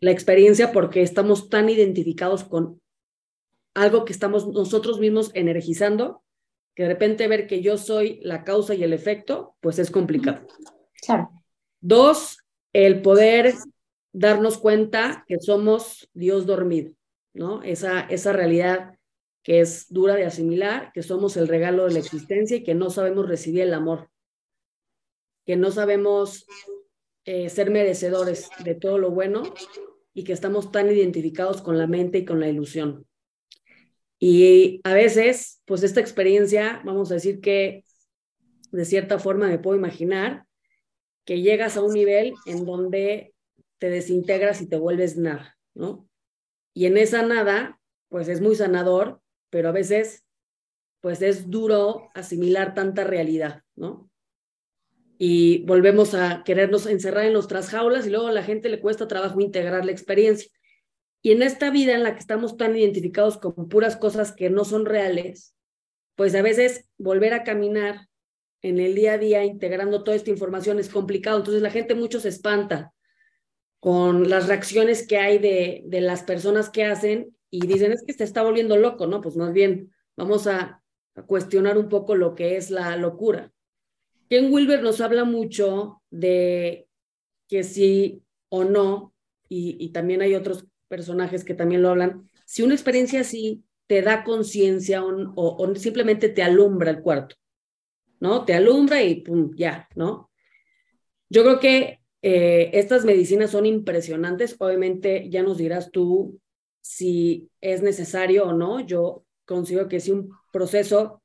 la 0.00 0.10
experiencia 0.10 0.72
porque 0.72 1.02
estamos 1.02 1.48
tan 1.48 1.68
identificados 1.68 2.44
con 2.44 2.80
algo 3.74 4.04
que 4.04 4.12
estamos 4.12 4.48
nosotros 4.48 4.98
mismos 4.98 5.30
energizando, 5.34 6.22
que 6.74 6.84
de 6.84 6.88
repente 6.90 7.28
ver 7.28 7.46
que 7.46 7.62
yo 7.62 7.78
soy 7.78 8.20
la 8.22 8.44
causa 8.44 8.74
y 8.74 8.82
el 8.82 8.92
efecto, 8.92 9.56
pues 9.60 9.78
es 9.78 9.90
complicado. 9.90 10.46
Claro. 11.02 11.30
Dos, 11.80 12.39
el 12.72 13.02
poder 13.02 13.54
darnos 14.12 14.58
cuenta 14.58 15.24
que 15.26 15.38
somos 15.40 16.08
Dios 16.12 16.46
dormido, 16.46 16.92
¿no? 17.32 17.62
Esa, 17.62 18.00
esa 18.00 18.32
realidad 18.32 18.94
que 19.42 19.60
es 19.60 19.92
dura 19.92 20.16
de 20.16 20.24
asimilar, 20.24 20.90
que 20.92 21.02
somos 21.02 21.36
el 21.36 21.48
regalo 21.48 21.86
de 21.86 21.94
la 21.94 21.98
existencia 22.00 22.58
y 22.58 22.62
que 22.62 22.74
no 22.74 22.90
sabemos 22.90 23.28
recibir 23.28 23.62
el 23.62 23.74
amor, 23.74 24.10
que 25.46 25.56
no 25.56 25.70
sabemos 25.70 26.46
eh, 27.24 27.48
ser 27.48 27.70
merecedores 27.70 28.50
de 28.64 28.74
todo 28.74 28.98
lo 28.98 29.10
bueno 29.10 29.42
y 30.12 30.24
que 30.24 30.32
estamos 30.32 30.72
tan 30.72 30.90
identificados 30.90 31.62
con 31.62 31.78
la 31.78 31.86
mente 31.86 32.18
y 32.18 32.24
con 32.24 32.40
la 32.40 32.48
ilusión. 32.48 33.06
Y 34.18 34.80
a 34.84 34.92
veces, 34.92 35.62
pues 35.64 35.82
esta 35.82 36.00
experiencia, 36.00 36.82
vamos 36.84 37.10
a 37.10 37.14
decir 37.14 37.40
que 37.40 37.84
de 38.70 38.84
cierta 38.84 39.18
forma 39.18 39.48
me 39.48 39.58
puedo 39.58 39.78
imaginar 39.78 40.44
que 41.30 41.42
llegas 41.42 41.76
a 41.76 41.82
un 41.82 41.94
nivel 41.94 42.34
en 42.44 42.64
donde 42.64 43.34
te 43.78 43.88
desintegras 43.88 44.60
y 44.62 44.66
te 44.66 44.76
vuelves 44.76 45.16
nada, 45.16 45.56
¿no? 45.74 46.08
Y 46.74 46.86
en 46.86 46.96
esa 46.96 47.22
nada, 47.22 47.80
pues 48.08 48.26
es 48.26 48.40
muy 48.40 48.56
sanador, 48.56 49.20
pero 49.48 49.68
a 49.68 49.72
veces, 49.72 50.24
pues 51.00 51.22
es 51.22 51.48
duro 51.48 52.10
asimilar 52.14 52.74
tanta 52.74 53.04
realidad, 53.04 53.62
¿no? 53.76 54.10
Y 55.18 55.64
volvemos 55.66 56.14
a 56.14 56.42
querernos 56.42 56.86
encerrar 56.86 57.26
en 57.26 57.34
nuestras 57.34 57.68
jaulas 57.68 58.08
y 58.08 58.10
luego 58.10 58.26
a 58.26 58.32
la 58.32 58.42
gente 58.42 58.68
le 58.68 58.80
cuesta 58.80 59.06
trabajo 59.06 59.40
integrar 59.40 59.84
la 59.84 59.92
experiencia. 59.92 60.50
Y 61.22 61.30
en 61.30 61.42
esta 61.42 61.70
vida 61.70 61.94
en 61.94 62.02
la 62.02 62.14
que 62.14 62.18
estamos 62.18 62.56
tan 62.56 62.76
identificados 62.76 63.38
con 63.38 63.68
puras 63.68 63.96
cosas 63.96 64.32
que 64.32 64.50
no 64.50 64.64
son 64.64 64.84
reales, 64.84 65.54
pues 66.16 66.34
a 66.34 66.42
veces 66.42 66.90
volver 66.98 67.34
a 67.34 67.44
caminar 67.44 68.09
en 68.62 68.78
el 68.78 68.94
día 68.94 69.14
a 69.14 69.18
día 69.18 69.44
integrando 69.44 70.04
toda 70.04 70.16
esta 70.16 70.30
información 70.30 70.78
es 70.78 70.88
complicado. 70.88 71.38
Entonces 71.38 71.62
la 71.62 71.70
gente 71.70 71.94
mucho 71.94 72.20
se 72.20 72.28
espanta 72.28 72.92
con 73.78 74.28
las 74.28 74.46
reacciones 74.46 75.06
que 75.06 75.16
hay 75.16 75.38
de, 75.38 75.82
de 75.86 76.00
las 76.00 76.22
personas 76.22 76.68
que 76.68 76.84
hacen 76.84 77.34
y 77.50 77.66
dicen, 77.66 77.92
es 77.92 78.04
que 78.06 78.12
se 78.12 78.24
está 78.24 78.42
volviendo 78.42 78.76
loco, 78.76 79.06
¿no? 79.06 79.20
Pues 79.20 79.36
más 79.36 79.52
bien 79.52 79.92
vamos 80.16 80.46
a, 80.46 80.76
cuestionar 81.26 81.76
un 81.76 81.88
poco 81.88 82.14
lo 82.14 82.34
que 82.34 82.56
es 82.56 82.70
la 82.70 82.96
locura. 82.96 83.52
Ken 84.30 84.50
Wilber 84.50 84.82
nos 84.82 85.00
habla 85.00 85.24
mucho 85.24 86.00
de 86.08 86.88
que 87.48 87.62
sí 87.62 88.22
o 88.48 88.64
no, 88.64 89.12
y, 89.48 89.88
también 89.88 90.22
hay 90.22 90.36
otros 90.36 90.66
personajes 90.88 91.44
que 91.44 91.52
también 91.52 91.82
lo 91.82 91.90
hablan, 91.90 92.30
si 92.46 92.62
una 92.62 92.74
experiencia 92.74 93.20
así 93.20 93.64
te 93.88 94.02
da 94.02 94.22
conciencia 94.22 95.02
o, 95.04 95.74
simplemente 95.74 96.28
te 96.28 96.42
alumbra 96.44 96.90
el 96.90 97.02
cuarto, 97.02 97.36
¿no? 98.20 98.44
Te 98.44 98.54
alumbra 98.54 99.02
y 99.02 99.16
pum, 99.22 99.50
ya, 99.56 99.88
¿no? 99.96 100.30
Yo 101.28 101.42
creo 101.42 101.58
que 101.58 102.00
eh, 102.22 102.70
estas 102.74 103.04
medicinas 103.04 103.50
son 103.50 103.66
impresionantes. 103.66 104.56
Obviamente 104.58 105.28
ya 105.30 105.42
nos 105.42 105.58
dirás 105.58 105.90
tú 105.90 106.38
si 106.82 107.50
es 107.60 107.82
necesario 107.82 108.46
o 108.46 108.52
no. 108.52 108.80
Yo 108.80 109.24
considero 109.46 109.88
que 109.88 109.96
es 109.96 110.08
un 110.08 110.30
proceso 110.52 111.22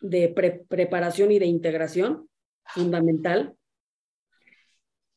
de 0.00 0.28
preparación 0.68 1.30
y 1.32 1.38
de 1.38 1.46
integración 1.46 2.28
fundamental, 2.64 3.54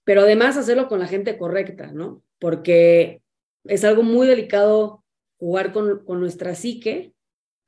pero 0.04 0.22
además 0.22 0.58
hacerlo 0.58 0.90
con 0.90 1.00
la 1.00 1.08
gente 1.08 1.38
correcta, 1.38 1.92
¿no? 1.94 2.22
Porque 2.40 3.22
es 3.64 3.86
algo 3.86 4.04
muy 4.04 4.28
delicado 4.28 5.04
jugar 5.38 5.72
con, 5.72 6.04
con 6.04 6.20
nuestra 6.20 6.56
psique, 6.56 7.14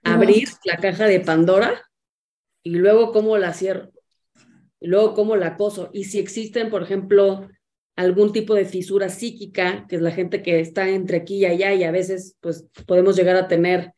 abrir 0.04 0.50
la 0.66 0.78
caja 0.78 1.06
de 1.06 1.22
Pandora 1.22 1.86
y 2.66 2.72
luego 2.72 3.12
cómo 3.12 3.38
la 3.38 3.54
cierro, 3.54 3.92
y 4.80 4.88
luego 4.88 5.14
cómo 5.14 5.36
la 5.36 5.48
acoso. 5.50 5.92
Y 5.94 6.06
si 6.06 6.18
existen, 6.18 6.72
por 6.72 6.82
ejemplo, 6.82 7.48
algún 7.96 8.34
tipo 8.34 8.56
de 8.56 8.66
fisura 8.66 9.08
psíquica, 9.10 9.86
que 9.88 9.98
es 9.98 10.02
la 10.02 10.12
gente 10.12 10.42
que 10.42 10.60
está 10.60 10.90
entre 10.90 11.18
aquí 11.18 11.38
y 11.38 11.46
allá 11.46 11.74
y 11.76 11.84
a 11.84 11.92
veces 11.92 12.36
pues 12.42 12.66
podemos 12.88 13.16
llegar 13.16 13.36
a 13.36 13.48
tener 13.48 13.94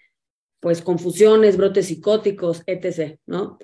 pues 0.59 0.81
confusiones, 0.81 1.55
brotes 1.55 1.87
psicóticos, 1.87 2.63
etc., 2.65 3.17
¿no? 3.25 3.57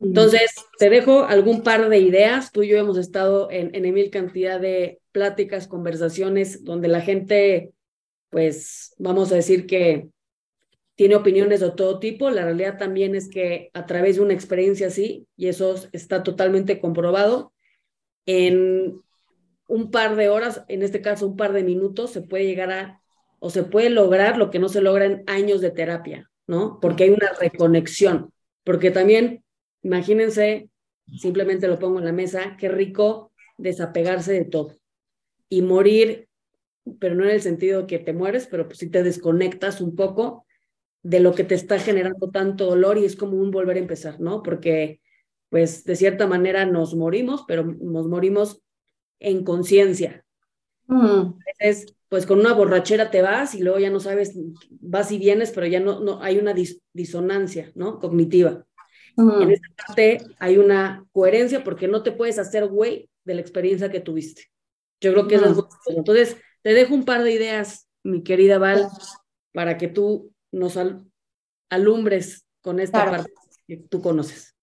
Entonces, 0.00 0.52
te 0.78 0.90
dejo 0.90 1.24
algún 1.24 1.62
par 1.62 1.88
de 1.88 1.98
ideas. 1.98 2.50
Tú 2.50 2.64
y 2.64 2.68
yo 2.70 2.76
hemos 2.76 2.98
estado 2.98 3.48
en, 3.52 3.72
en 3.72 3.94
mil 3.94 4.10
cantidad 4.10 4.60
de 4.60 5.00
pláticas, 5.12 5.68
conversaciones, 5.68 6.64
donde 6.64 6.88
la 6.88 7.00
gente, 7.00 7.72
pues, 8.28 8.96
vamos 8.98 9.30
a 9.30 9.36
decir 9.36 9.64
que 9.66 10.08
tiene 11.02 11.16
opiniones 11.16 11.58
de 11.58 11.70
todo 11.72 11.98
tipo. 11.98 12.30
La 12.30 12.44
realidad 12.44 12.78
también 12.78 13.16
es 13.16 13.28
que 13.28 13.70
a 13.74 13.86
través 13.86 14.16
de 14.16 14.22
una 14.22 14.34
experiencia 14.34 14.86
así, 14.86 15.26
y 15.36 15.48
eso 15.48 15.74
está 15.90 16.22
totalmente 16.22 16.80
comprobado, 16.80 17.52
en 18.24 19.00
un 19.66 19.90
par 19.90 20.14
de 20.14 20.28
horas, 20.28 20.64
en 20.68 20.82
este 20.82 21.00
caso 21.00 21.26
un 21.26 21.36
par 21.36 21.52
de 21.52 21.64
minutos, 21.64 22.12
se 22.12 22.22
puede 22.22 22.46
llegar 22.46 22.70
a, 22.70 23.02
o 23.40 23.50
se 23.50 23.64
puede 23.64 23.90
lograr 23.90 24.38
lo 24.38 24.50
que 24.50 24.60
no 24.60 24.68
se 24.68 24.80
logra 24.80 25.06
en 25.06 25.24
años 25.26 25.60
de 25.60 25.72
terapia, 25.72 26.30
¿no? 26.46 26.78
Porque 26.80 27.04
hay 27.04 27.10
una 27.10 27.32
reconexión, 27.40 28.32
porque 28.62 28.92
también 28.92 29.42
Imagínense, 29.82 30.70
simplemente 31.18 31.66
lo 31.68 31.78
pongo 31.78 31.98
en 31.98 32.04
la 32.04 32.12
mesa, 32.12 32.56
qué 32.58 32.68
rico 32.68 33.32
desapegarse 33.58 34.32
de 34.32 34.44
todo 34.44 34.76
y 35.48 35.62
morir, 35.62 36.28
pero 36.98 37.14
no 37.14 37.24
en 37.24 37.30
el 37.30 37.42
sentido 37.42 37.86
que 37.86 37.98
te 37.98 38.12
mueres, 38.12 38.46
pero 38.46 38.66
pues 38.66 38.78
si 38.78 38.88
te 38.88 39.02
desconectas 39.02 39.80
un 39.80 39.94
poco 39.96 40.46
de 41.02 41.20
lo 41.20 41.34
que 41.34 41.44
te 41.44 41.54
está 41.54 41.78
generando 41.78 42.30
tanto 42.30 42.66
dolor 42.66 42.98
y 42.98 43.04
es 43.04 43.16
como 43.16 43.36
un 43.36 43.50
volver 43.50 43.76
a 43.76 43.80
empezar, 43.80 44.20
¿no? 44.20 44.42
Porque 44.42 45.00
pues 45.48 45.84
de 45.84 45.96
cierta 45.96 46.26
manera 46.26 46.64
nos 46.64 46.94
morimos, 46.94 47.44
pero 47.46 47.64
nos 47.64 48.08
morimos 48.08 48.62
en 49.20 49.44
conciencia. 49.44 50.24
Mm. 50.88 51.38
pues 52.08 52.26
con 52.26 52.40
una 52.40 52.52
borrachera 52.52 53.10
te 53.10 53.22
vas 53.22 53.54
y 53.54 53.62
luego 53.62 53.78
ya 53.78 53.88
no 53.88 54.00
sabes, 54.00 54.36
vas 54.80 55.10
y 55.12 55.18
vienes, 55.18 55.52
pero 55.52 55.66
ya 55.66 55.80
no, 55.80 56.00
no 56.00 56.22
hay 56.22 56.38
una 56.38 56.54
disonancia, 56.92 57.70
¿no? 57.74 57.98
Cognitiva. 57.98 58.66
En 59.16 59.50
esta 59.50 59.68
parte 59.86 60.18
hay 60.38 60.58
una 60.58 61.06
coherencia 61.12 61.62
porque 61.64 61.88
no 61.88 62.02
te 62.02 62.12
puedes 62.12 62.38
hacer 62.38 62.66
güey 62.66 63.08
de 63.24 63.34
la 63.34 63.40
experiencia 63.40 63.90
que 63.90 64.00
tuviste. 64.00 64.50
Yo 65.00 65.12
creo 65.12 65.28
que 65.28 65.34
eso 65.34 65.46
es 65.46 65.54
bueno. 65.54 65.68
Entonces, 65.86 66.36
te 66.62 66.72
dejo 66.72 66.94
un 66.94 67.04
par 67.04 67.22
de 67.22 67.32
ideas, 67.32 67.88
mi 68.02 68.22
querida 68.22 68.58
Val, 68.58 68.88
para 69.52 69.76
que 69.76 69.88
tú 69.88 70.32
nos 70.52 70.78
alumbres 71.70 72.46
con 72.62 72.78
esta 72.78 73.10
parte 73.10 73.32
que 73.66 73.78
tú 73.78 74.00
conoces. 74.00 74.54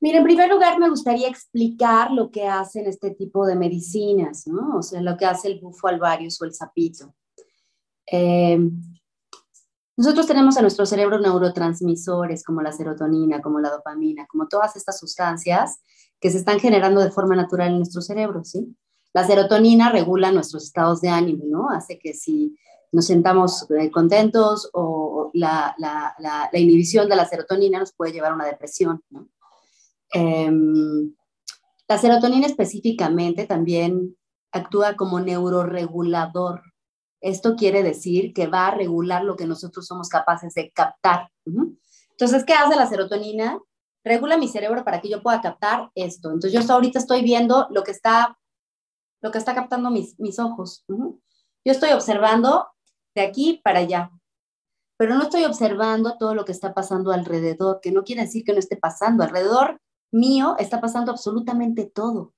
Mira, 0.00 0.18
en 0.18 0.24
primer 0.24 0.50
lugar 0.50 0.78
me 0.78 0.90
gustaría 0.90 1.28
explicar 1.28 2.10
lo 2.10 2.30
que 2.30 2.46
hacen 2.46 2.86
este 2.86 3.12
tipo 3.12 3.46
de 3.46 3.56
medicinas, 3.56 4.46
¿no? 4.46 4.78
O 4.78 4.82
sea, 4.82 5.00
lo 5.00 5.16
que 5.16 5.24
hace 5.24 5.48
el 5.48 5.60
bufo 5.60 5.88
alvarius 5.88 6.40
o 6.40 6.44
el 6.44 6.52
sapito. 6.52 7.14
Eh, 8.10 8.58
nosotros 9.96 10.26
tenemos 10.26 10.56
en 10.56 10.62
nuestro 10.62 10.84
cerebro 10.84 11.18
neurotransmisores 11.18 12.44
como 12.44 12.60
la 12.60 12.72
serotonina, 12.72 13.40
como 13.40 13.60
la 13.60 13.70
dopamina, 13.70 14.26
como 14.26 14.46
todas 14.46 14.76
estas 14.76 14.98
sustancias 14.98 15.80
que 16.20 16.30
se 16.30 16.38
están 16.38 16.60
generando 16.60 17.00
de 17.00 17.10
forma 17.10 17.34
natural 17.34 17.70
en 17.70 17.78
nuestro 17.78 18.02
cerebro, 18.02 18.44
¿sí? 18.44 18.76
La 19.14 19.26
serotonina 19.26 19.90
regula 19.90 20.30
nuestros 20.30 20.64
estados 20.64 21.00
de 21.00 21.08
ánimo, 21.08 21.44
¿no? 21.46 21.70
Hace 21.70 21.98
que 21.98 22.12
si 22.12 22.54
nos 22.92 23.06
sentamos 23.06 23.66
eh, 23.70 23.90
contentos 23.90 24.70
o 24.72 25.30
la, 25.34 25.74
la, 25.78 26.14
la, 26.18 26.58
inhibición 26.58 27.08
de 27.08 27.16
la 27.16 27.26
serotonina 27.26 27.78
nos 27.78 27.92
puede 27.92 28.12
llevar 28.12 28.32
a 28.32 28.34
una 28.34 28.46
depresión. 28.46 29.02
Em, 30.12 31.14
la 31.88 31.98
serotonina 31.98 32.46
específicamente 32.46 33.46
también 33.46 34.16
actúa 34.52 34.96
como 34.96 35.20
neuroregulador 35.20 36.62
esto 37.20 37.56
quiere 37.56 37.82
decir 37.82 38.32
que 38.32 38.46
va 38.46 38.68
a 38.68 38.74
regular 38.74 39.24
lo 39.24 39.36
que 39.36 39.46
nosotros 39.46 39.86
somos 39.86 40.08
capaces 40.08 40.54
de 40.54 40.70
captar. 40.70 41.30
Entonces, 42.10 42.44
¿qué 42.44 42.54
hace 42.54 42.76
la 42.76 42.86
serotonina? 42.86 43.58
Regula 44.04 44.36
mi 44.36 44.48
cerebro 44.48 44.84
para 44.84 45.00
que 45.00 45.08
yo 45.08 45.22
pueda 45.22 45.40
captar 45.40 45.90
esto. 45.94 46.28
Entonces, 46.28 46.52
yo 46.52 46.72
ahorita 46.72 46.98
estoy 46.98 47.22
viendo 47.22 47.66
lo 47.70 47.82
que 47.82 47.90
está, 47.90 48.38
lo 49.20 49.32
que 49.32 49.38
está 49.38 49.54
captando 49.54 49.90
mis, 49.90 50.18
mis 50.20 50.38
ojos. 50.38 50.84
Yo 50.86 51.72
estoy 51.72 51.90
observando 51.90 52.68
de 53.16 53.22
aquí 53.22 53.60
para 53.64 53.80
allá, 53.80 54.12
pero 54.96 55.16
no 55.16 55.24
estoy 55.24 55.44
observando 55.44 56.16
todo 56.18 56.34
lo 56.34 56.44
que 56.44 56.52
está 56.52 56.72
pasando 56.72 57.10
alrededor, 57.10 57.80
que 57.82 57.90
no 57.90 58.04
quiere 58.04 58.22
decir 58.22 58.44
que 58.44 58.52
no 58.52 58.60
esté 58.60 58.76
pasando. 58.76 59.24
Alrededor 59.24 59.80
mío 60.12 60.54
está 60.58 60.80
pasando 60.80 61.10
absolutamente 61.10 61.84
todo 61.84 62.34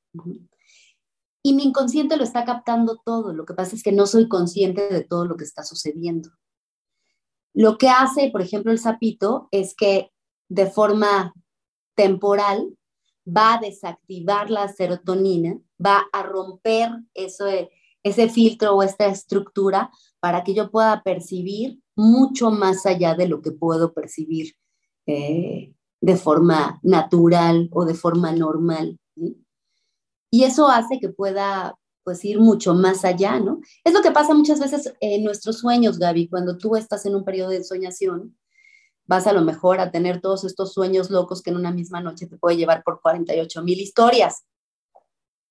y 1.43 1.55
mi 1.55 1.65
inconsciente 1.65 2.17
lo 2.17 2.25
está 2.25 2.45
captando 2.45 3.01
todo. 3.05 3.33
Lo 3.33 3.45
que 3.45 3.55
pasa 3.55 3.77
es 3.77 3.83
que 3.83 3.93
no 3.93 4.07
soy 4.07 4.29
consciente 4.29 4.89
de 4.89 5.05
todo 5.05 5.25
lo 5.25 5.37
que 5.37 5.45
está 5.45 5.63
sucediendo. 5.63 6.31
Lo 7.55 7.79
que 7.79 7.89
hace, 7.89 8.31
por 8.31 8.43
ejemplo, 8.43 8.73
el 8.73 8.79
sapito 8.79 9.49
es 9.51 9.75
que 9.75 10.11
de 10.49 10.67
forma 10.67 11.33
temporal 11.95 12.77
va 13.27 13.55
a 13.55 13.61
desactivar 13.61 14.51
la 14.51 14.69
serotonina, 14.69 15.59
va 15.85 16.07
a 16.13 16.23
romper 16.23 16.91
eso, 17.15 17.47
ese 18.03 18.29
filtro 18.29 18.75
o 18.75 18.83
esta 18.83 19.07
estructura 19.07 19.91
para 20.21 20.45
que 20.45 20.55
yo 20.55 20.71
pueda 20.71 21.03
percibir 21.03 21.81
mucho 21.97 22.51
más 22.51 22.87
allá 22.87 23.15
de 23.15 23.29
lo 23.29 23.43
que 23.43 23.53
puedo 23.53 23.93
percibir 23.93 24.55
eh, 25.07 25.73
de 26.01 26.17
forma 26.17 26.79
natural 26.83 27.69
o 27.73 27.85
de 27.85 27.95
forma 27.95 28.33
normal. 28.33 28.99
Y 30.31 30.45
eso 30.45 30.69
hace 30.69 30.99
que 31.01 31.09
pueda 31.09 31.75
pues 32.05 32.25
ir 32.25 32.41
mucho 32.41 32.75
más 32.75 33.05
allá, 33.05 33.39
¿no? 33.39 33.61
Es 33.85 33.93
lo 33.93 34.01
que 34.01 34.13
pasa 34.13 34.33
muchas 34.33 34.61
veces 34.61 34.95
en 35.01 35.25
nuestros 35.25 35.59
sueños, 35.59 35.99
Gaby, 35.99 36.29
cuando 36.29 36.57
tú 36.57 36.75
estás 36.75 37.05
en 37.05 37.15
un 37.15 37.25
periodo 37.25 37.51
de 37.51 37.63
soñación, 37.63 38.35
vas 39.07 39.27
a 39.27 39.33
lo 39.33 39.43
mejor 39.43 39.81
a 39.81 39.91
tener 39.91 40.21
todos 40.21 40.45
estos 40.45 40.73
sueños 40.73 41.11
locos 41.11 41.43
que 41.43 41.51
en 41.51 41.57
una 41.57 41.71
misma 41.71 42.01
noche 42.01 42.27
te 42.27 42.39
puede 42.39 42.57
llevar 42.57 42.83
por 42.83 43.01
48 43.03 43.63
mil 43.63 43.81
historias. 43.81 44.45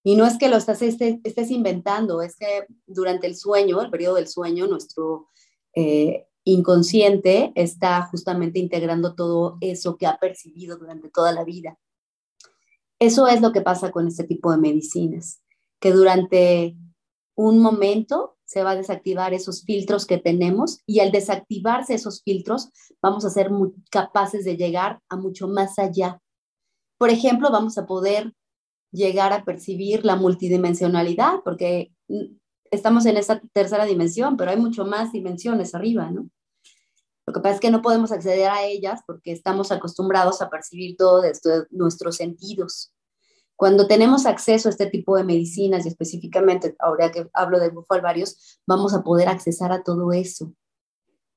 Y 0.08 0.16
no 0.16 0.26
es 0.26 0.38
que 0.38 0.48
lo 0.48 0.56
estás, 0.56 0.82
estés, 0.82 1.20
estés, 1.26 1.52
inventando, 1.52 2.22
es 2.22 2.38
que 2.38 2.66
durante 2.86 3.28
el 3.28 3.36
sueño, 3.36 3.82
el 3.82 3.90
periodo 3.90 4.16
del 4.16 4.30
sueño, 4.30 4.66
nuestro 4.66 5.28
eh, 5.76 6.28
inconsciente 6.46 7.52
está 7.56 8.04
justamente 8.04 8.58
integrando 8.58 9.16
todo 9.16 9.58
eso 9.60 9.98
que 9.98 10.08
ha 10.08 10.18
percibido 10.18 10.78
durante 10.78 11.10
toda 11.10 11.34
la 11.34 11.44
vida. 11.44 11.78
Eso 13.00 13.28
es 13.28 13.42
lo 13.42 13.52
que 13.52 13.60
pasa 13.60 13.92
con 13.92 14.08
este 14.08 14.24
tipo 14.24 14.50
de 14.50 14.60
medicinas, 14.60 15.42
que 15.82 15.92
durante 15.92 16.78
un 17.36 17.60
momento 17.60 18.38
se 18.46 18.64
va 18.64 18.72
a 18.72 18.76
desactivar 18.78 19.34
esos 19.34 19.66
filtros 19.66 20.06
que 20.06 20.20
tenemos 20.20 20.84
y 20.86 21.02
al 21.02 21.12
desactivarse 21.12 21.96
esos 21.96 22.24
filtros 22.24 22.70
vamos 23.02 23.26
a 23.26 23.30
ser 23.30 23.52
muy 23.52 23.74
capaces 23.92 24.46
de 24.46 24.56
llegar 24.56 25.02
a 25.10 25.18
mucho 25.18 25.50
más 25.50 25.78
allá. 25.78 26.22
Por 26.98 27.10
ejemplo, 27.10 27.52
vamos 27.52 27.78
a 27.78 27.86
poder 27.86 28.37
llegar 28.98 29.32
a 29.32 29.46
percibir 29.46 30.04
la 30.04 30.16
multidimensionalidad, 30.16 31.42
porque 31.46 31.94
estamos 32.72 33.06
en 33.06 33.18
esta 33.18 33.39
tercera 33.54 33.86
dimensión, 33.86 34.36
pero 34.36 34.51
hay 34.51 34.58
mucho 34.58 34.86
más 34.86 35.12
dimensiones 35.12 35.74
arriba, 35.75 36.12
¿no? 36.12 36.30
Lo 37.25 37.34
que 37.34 37.42
pasa 37.42 37.56
es 37.56 37.62
que 37.62 37.72
no 37.72 37.82
podemos 37.82 38.12
acceder 38.12 38.50
a 38.50 38.63
ellas 38.63 39.01
porque 39.06 39.34
estamos 39.34 39.72
acostumbrados 39.72 40.42
a 40.42 40.50
percibir 40.50 40.96
todo 40.96 41.22
desde 41.22 41.68
nuestros 41.72 42.16
sentidos. 42.16 42.94
Cuando 43.58 43.88
tenemos 43.88 44.25
acceso 44.25 44.70
a 44.70 44.72
este 44.72 44.86
tipo 44.86 45.18
de 45.18 45.25
medicinas 45.25 45.86
y 45.86 45.89
específicamente 45.89 46.75
ahora 46.80 47.12
que 47.12 47.27
hablo 47.34 47.60
de 47.60 47.70
bufo 47.70 47.94
alvarios, 47.94 48.62
vamos 48.66 48.94
a 48.94 49.04
poder 49.04 49.27
accesar 49.27 49.74
a 49.74 49.84
todo 49.84 50.13
eso. 50.13 50.54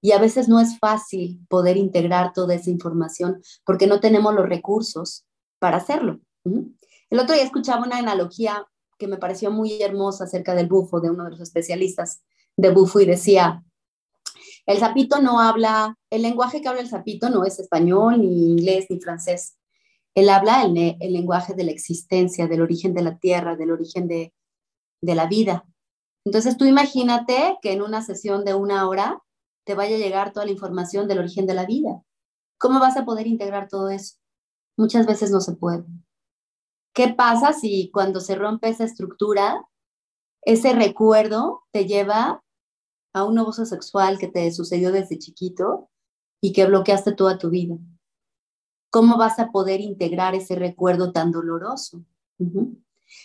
Y 0.00 0.12
a 0.12 0.18
veces 0.18 0.48
no 0.48 0.60
es 0.60 0.78
fácil 0.78 1.44
poder 1.48 1.76
integrar 1.76 2.32
toda 2.32 2.54
esa 2.54 2.70
información 2.70 3.42
porque 3.64 3.86
no 3.86 4.00
tenemos 4.00 4.34
los 4.34 4.48
recursos 4.48 5.24
para 5.58 5.78
hacerlo. 5.78 6.20
El 7.10 7.18
otro 7.18 7.34
día 7.34 7.44
escuchaba 7.44 7.84
una 7.84 7.98
analogía 7.98 8.66
que 8.98 9.08
me 9.08 9.18
pareció 9.18 9.50
muy 9.50 9.82
hermosa 9.82 10.24
acerca 10.24 10.54
del 10.54 10.68
bufo 10.68 11.00
de 11.00 11.10
uno 11.10 11.24
de 11.24 11.30
los 11.30 11.40
especialistas 11.40 12.22
de 12.56 12.70
bufo 12.70 13.00
y 13.00 13.06
decía, 13.06 13.64
el 14.66 14.78
sapito 14.78 15.20
no 15.20 15.40
habla, 15.40 15.96
el 16.10 16.22
lenguaje 16.22 16.60
que 16.60 16.68
habla 16.68 16.82
el 16.82 16.88
sapito 16.88 17.28
no 17.30 17.44
es 17.44 17.58
español, 17.58 18.20
ni 18.20 18.50
inglés, 18.50 18.86
ni 18.90 19.00
francés. 19.00 19.56
Él 20.14 20.28
habla 20.28 20.62
el, 20.62 20.74
lenguaje 21.12 21.54
de 21.54 21.64
la 21.64 21.70
existencia, 21.70 22.46
del 22.46 22.62
origen 22.62 22.94
de 22.94 23.02
la 23.02 23.18
tierra, 23.18 23.56
del 23.56 23.70
origen 23.70 24.06
de 24.06 24.32
la 25.02 25.26
vida. 25.26 25.64
Entonces 26.24 26.56
tú 26.56 26.64
imagínate 26.64 27.58
que 27.62 27.72
en 27.72 27.82
una 27.82 28.02
sesión 28.02 28.44
de 28.44 28.54
una 28.54 28.88
hora 28.88 29.22
te 29.64 29.74
vaya 29.74 29.96
a 29.96 29.98
llegar 29.98 30.32
toda 30.32 30.46
la 30.46 30.52
información 30.52 31.08
del 31.08 31.18
origen 31.18 31.46
de 31.46 31.54
la 31.54 31.66
vida. 31.66 32.02
¿Cómo 32.58 32.78
vas 32.78 32.96
a 32.96 33.04
poder 33.04 33.26
integrar 33.26 33.68
todo 33.68 33.88
eso? 33.88 34.16
Muchas 34.76 35.06
veces 35.06 35.30
no 35.30 35.40
se 35.40 35.52
puede. 35.52 35.84
¿Qué 36.92 37.14
pasa 37.14 37.52
si 37.52 37.90
cuando 37.92 38.20
se 38.20 38.34
rompe 38.34 38.68
esa 38.68 38.84
estructura, 38.84 39.64
ese 40.42 40.72
recuerdo 40.72 41.62
te 41.72 41.86
lleva 41.86 42.42
a 43.12 43.24
un 43.24 43.38
abuso 43.38 43.64
sexual 43.64 44.18
que 44.18 44.28
te 44.28 44.50
sucedió 44.52 44.92
desde 44.92 45.18
chiquito 45.18 45.88
y 46.40 46.52
que 46.52 46.66
bloqueaste 46.66 47.12
toda 47.12 47.38
tu 47.38 47.50
vida? 47.50 47.76
¿Cómo 48.90 49.18
vas 49.18 49.38
a 49.38 49.50
poder 49.50 49.80
integrar 49.80 50.34
ese 50.34 50.56
recuerdo 50.56 51.12
tan 51.12 51.30
doloroso? 51.30 52.04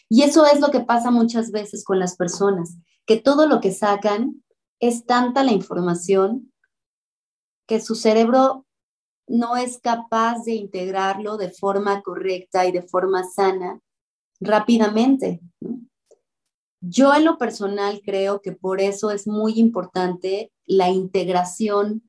Y 0.10 0.24
eso 0.24 0.46
es 0.46 0.60
lo 0.60 0.70
que 0.70 0.82
pasa 0.82 1.12
muchas 1.12 1.52
veces 1.52 1.84
con 1.84 2.00
las 2.00 2.16
personas, 2.16 2.78
que 3.06 3.18
todo 3.18 3.48
lo 3.48 3.62
que 3.62 3.72
sacan 3.72 4.44
es 4.80 5.06
tanta 5.06 5.44
la 5.44 5.52
información 5.52 6.52
que 7.68 7.82
su 7.82 7.96
cerebro 7.96 8.65
no 9.28 9.58
es 9.58 9.80
capaz 9.80 10.44
de 10.44 10.54
integrarlo 10.54 11.38
de 11.38 11.52
forma 11.52 12.02
correcta 12.02 12.66
y 12.66 12.72
de 12.72 12.82
forma 12.82 13.24
sana 13.24 13.80
rápidamente. 14.40 15.42
Yo 16.82 17.14
en 17.16 17.26
lo 17.26 17.38
personal 17.38 18.02
creo 18.06 18.42
que 18.42 18.52
por 18.52 18.82
eso 18.82 19.10
es 19.10 19.28
muy 19.28 19.54
importante 19.60 20.52
la 20.66 20.90
integración 20.90 22.04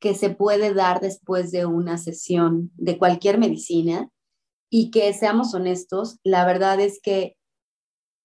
que 0.00 0.14
se 0.14 0.30
puede 0.30 0.72
dar 0.72 1.00
después 1.00 1.50
de 1.50 1.66
una 1.66 1.98
sesión 1.98 2.70
de 2.76 2.98
cualquier 2.98 3.38
medicina 3.38 4.08
y 4.70 4.90
que 4.90 5.12
seamos 5.12 5.52
honestos, 5.54 6.18
la 6.22 6.46
verdad 6.46 6.80
es 6.80 7.00
que 7.02 7.36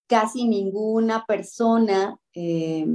casi 0.07 0.45
ninguna 0.45 1.25
persona 1.25 2.17
eh, 2.33 2.85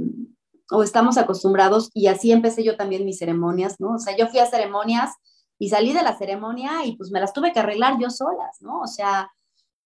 o 0.71 0.83
estamos 0.83 1.17
acostumbrados, 1.17 1.91
y 1.93 2.07
así 2.07 2.31
empecé 2.31 2.63
yo 2.63 2.77
también 2.77 3.05
mis 3.05 3.19
ceremonias, 3.19 3.79
¿no? 3.79 3.95
O 3.95 3.99
sea, 3.99 4.15
yo 4.17 4.27
fui 4.27 4.39
a 4.39 4.45
ceremonias 4.45 5.11
y 5.59 5.69
salí 5.69 5.93
de 5.93 6.01
la 6.01 6.17
ceremonia 6.17 6.85
y 6.85 6.95
pues 6.95 7.11
me 7.11 7.19
las 7.19 7.33
tuve 7.33 7.53
que 7.53 7.59
arreglar 7.59 7.99
yo 7.99 8.09
solas, 8.09 8.61
¿no? 8.61 8.79
O 8.79 8.87
sea, 8.87 9.29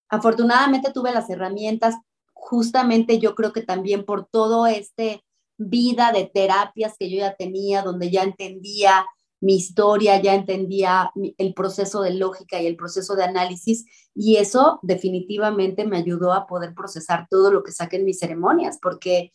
afortunadamente 0.10 0.93
tuve 0.93 1.12
las 1.12 1.30
herramientas, 1.30 1.95
justamente 2.34 3.19
yo 3.19 3.34
creo 3.36 3.52
que 3.52 3.63
también 3.63 4.06
por 4.06 4.28
todo 4.28 4.67
este 4.67 5.24
vida 5.58 6.12
de 6.12 6.26
terapias 6.26 6.95
que 7.00 7.10
yo 7.10 7.17
ya 7.17 7.36
tenía, 7.36 7.82
donde 7.82 8.12
ya 8.12 8.24
entendía 8.24 9.06
mi 9.41 9.56
historia, 9.56 10.21
ya 10.21 10.34
entendía 10.34 11.12
el 11.38 11.54
proceso 11.54 12.02
de 12.02 12.13
lógica 12.13 12.62
y 12.62 12.67
el 12.67 12.76
proceso 12.76 13.15
de 13.15 13.24
análisis, 13.24 13.86
y 14.13 14.38
eso 14.38 14.80
definitivamente 14.82 15.86
me 15.86 15.98
ayudó 15.98 16.34
a 16.34 16.48
poder 16.48 16.74
procesar 16.74 17.28
todo 17.30 17.52
lo 17.52 17.63
que 17.63 17.71
saqué 17.71 17.98
en 17.98 18.06
mis 18.06 18.19
ceremonias, 18.19 18.80
porque 18.82 19.32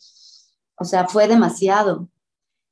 o 0.81 0.83
sea, 0.83 1.07
fue 1.07 1.27
demasiado. 1.27 2.09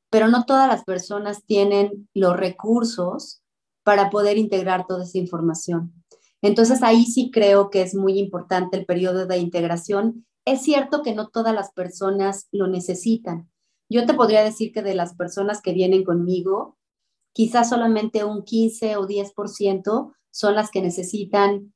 Pero 0.10 0.30
no 0.30 0.46
todas 0.46 0.68
las 0.68 0.84
personas 0.84 1.46
tienen 1.46 2.10
los 2.16 2.36
recursos 2.36 3.44
para 3.84 4.10
poder 4.10 4.40
integrar 4.40 4.88
toda 4.88 5.04
esa 5.04 5.20
información. 5.20 5.94
Entonces 6.42 6.82
ahí 6.82 7.06
sí 7.06 7.30
creo 7.32 7.70
que 7.70 7.84
es 7.84 7.94
muy 7.94 8.18
importante 8.18 8.78
el 8.78 8.88
periodo 8.88 9.28
de 9.28 9.38
integración. 9.38 10.26
Es 10.44 10.64
cierto 10.64 11.04
que 11.04 11.14
no 11.14 11.28
todas 11.28 11.54
las 11.54 11.72
personas 11.72 12.48
lo 12.52 12.66
necesitan. 12.66 13.48
Yo 13.90 14.08
te 14.08 14.16
podría 14.16 14.44
decir 14.44 14.72
que 14.72 14.82
de 14.82 14.96
las 14.96 15.14
personas 15.16 15.62
que 15.62 15.74
vienen 15.74 16.04
conmigo, 16.04 16.78
quizás 17.32 17.70
solamente 17.70 18.24
un 18.24 18.44
15 18.44 18.98
o 18.98 19.08
10% 19.08 20.14
son 20.32 20.56
las 20.56 20.72
que 20.72 20.82
necesitan 20.82 21.76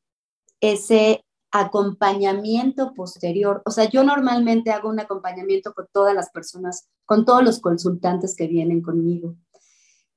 ese 0.61 1.23
acompañamiento 1.53 2.95
posterior. 2.95 3.61
O 3.65 3.71
sea, 3.71 3.87
yo 3.87 4.03
normalmente 4.03 4.71
hago 4.71 4.89
un 4.89 4.99
acompañamiento 4.99 5.73
con 5.73 5.87
todas 5.93 6.15
las 6.15 6.31
personas, 6.31 6.89
con 7.05 7.25
todos 7.25 7.43
los 7.43 7.61
consultantes 7.61 8.35
que 8.35 8.47
vienen 8.47 8.81
conmigo, 8.81 9.35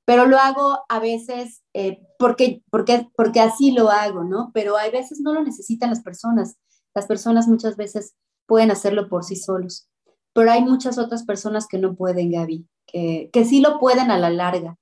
pero 0.06 0.24
lo 0.26 0.38
hago 0.38 0.78
a 0.88 0.98
veces 0.98 1.62
eh, 1.74 2.00
porque, 2.18 2.62
porque, 2.70 3.08
porque 3.14 3.40
así 3.40 3.72
lo 3.72 3.90
hago, 3.90 4.24
¿no? 4.24 4.50
Pero 4.54 4.78
hay 4.78 4.90
veces 4.90 5.20
no 5.20 5.34
lo 5.34 5.42
necesitan 5.44 5.90
las 5.90 6.02
personas. 6.02 6.56
Las 6.94 7.06
personas 7.06 7.48
muchas 7.48 7.76
veces 7.76 8.16
pueden 8.46 8.70
hacerlo 8.70 9.10
por 9.10 9.22
sí 9.22 9.36
solos, 9.36 9.90
pero 10.32 10.50
hay 10.50 10.62
muchas 10.62 10.96
otras 10.96 11.24
personas 11.24 11.66
que 11.68 11.76
no 11.76 11.96
pueden, 11.96 12.30
Gaby, 12.30 12.66
que, 12.86 13.28
que 13.30 13.44
sí 13.44 13.60
lo 13.60 13.78
pueden 13.78 14.10
a 14.10 14.18
la 14.18 14.30
larga, 14.30 14.78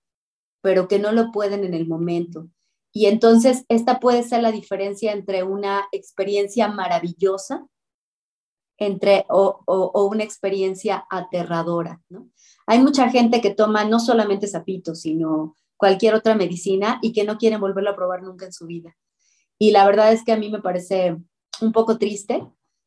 pero 0.61 0.87
que 0.87 1.01
no 1.01 1.11
lo 1.11 1.33
pueden 1.33 1.65
en 1.65 1.75
el 1.75 1.89
momento. 1.89 2.49
Y 2.97 3.07
entonces 3.07 3.65
esta 3.69 3.99
puede 3.99 4.23
ser 4.23 4.43
la 4.43 4.53
diferencia 4.53 5.13
entre 5.13 5.43
una 5.43 5.89
experiencia 5.91 6.69
maravillosa 6.69 7.67
entre, 8.79 9.27
o, 9.29 9.63
una 10.09 10.23
experiencia 10.23 11.05
aterradora. 11.11 12.01
¿no? 12.09 12.31
Hay 12.67 12.81
mucha 12.81 13.11
gente 13.11 13.41
que 13.41 13.53
toma 13.53 13.85
no 13.85 13.99
solamente 13.99 14.47
sapito, 14.47 14.95
sino 14.95 15.57
cualquier 15.77 16.15
otra 16.15 16.37
medicina 16.37 17.01
y 17.03 17.13
que 17.13 17.25
no 17.25 17.37
quieren 17.37 17.61
volverlo 17.61 17.91
a 17.91 17.97
probar 17.97 18.23
nunca 18.23 18.47
en 18.47 18.53
su 18.53 18.67
vida. 18.67 18.97
Y 19.59 19.73
la 19.73 19.85
verdad 19.87 20.13
es 20.13 20.23
que 20.25 20.33
a 20.33 20.37
mí 20.37 20.49
me 20.49 20.63
parece 20.63 21.17
un 21.61 21.73
poco 21.73 21.99
triste 21.99 22.47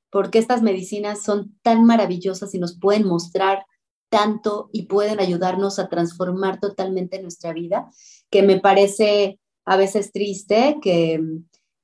porque 0.09 0.39
estas 0.39 0.61
medicinas 0.61 1.21
son 1.21 1.57
tan 1.63 1.83
maravillosas 1.83 2.55
y 2.55 2.59
nos 2.59 2.79
pueden 2.79 3.05
mostrar 3.05 3.65
tanto 4.09 4.69
y 4.71 4.83
pueden 4.83 5.19
ayudarnos 5.19 5.79
a 5.79 5.89
transformar 5.89 6.61
totalmente 6.61 7.21
nuestra 7.21 7.51
vida, 7.51 7.89
que 8.29 8.41
me 8.41 8.57
parece 8.57 9.39
a 9.67 9.75
veces 9.75 10.13
triste 10.13 10.77
que, 10.81 11.21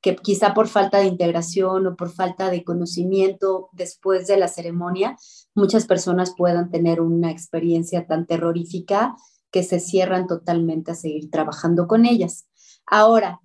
que 0.01 0.15
quizá 0.15 0.53
por 0.53 0.69
falta 0.69 0.99
de 0.99 1.05
integración 1.05 1.85
o 1.85 1.95
por 1.97 2.11
falta 2.11 2.49
de 2.49 2.63
conocimiento 2.63 3.69
después 3.73 4.25
de 4.25 4.37
la 4.37 4.47
ceremonia, 4.47 5.17
muchas 5.53 5.85
personas 5.85 6.33
puedan 6.37 6.71
tener 6.71 7.01
una 7.01 7.29
experiencia 7.29 8.07
tan 8.07 8.25
terrorífica 8.25 9.15
que 9.51 9.63
se 9.63 9.81
cierran 9.81 10.27
totalmente 10.27 10.91
a 10.91 10.95
seguir 10.95 11.29
trabajando 11.29 11.85
con 11.85 12.05
ellas. 12.05 12.47
Ahora, 12.87 13.41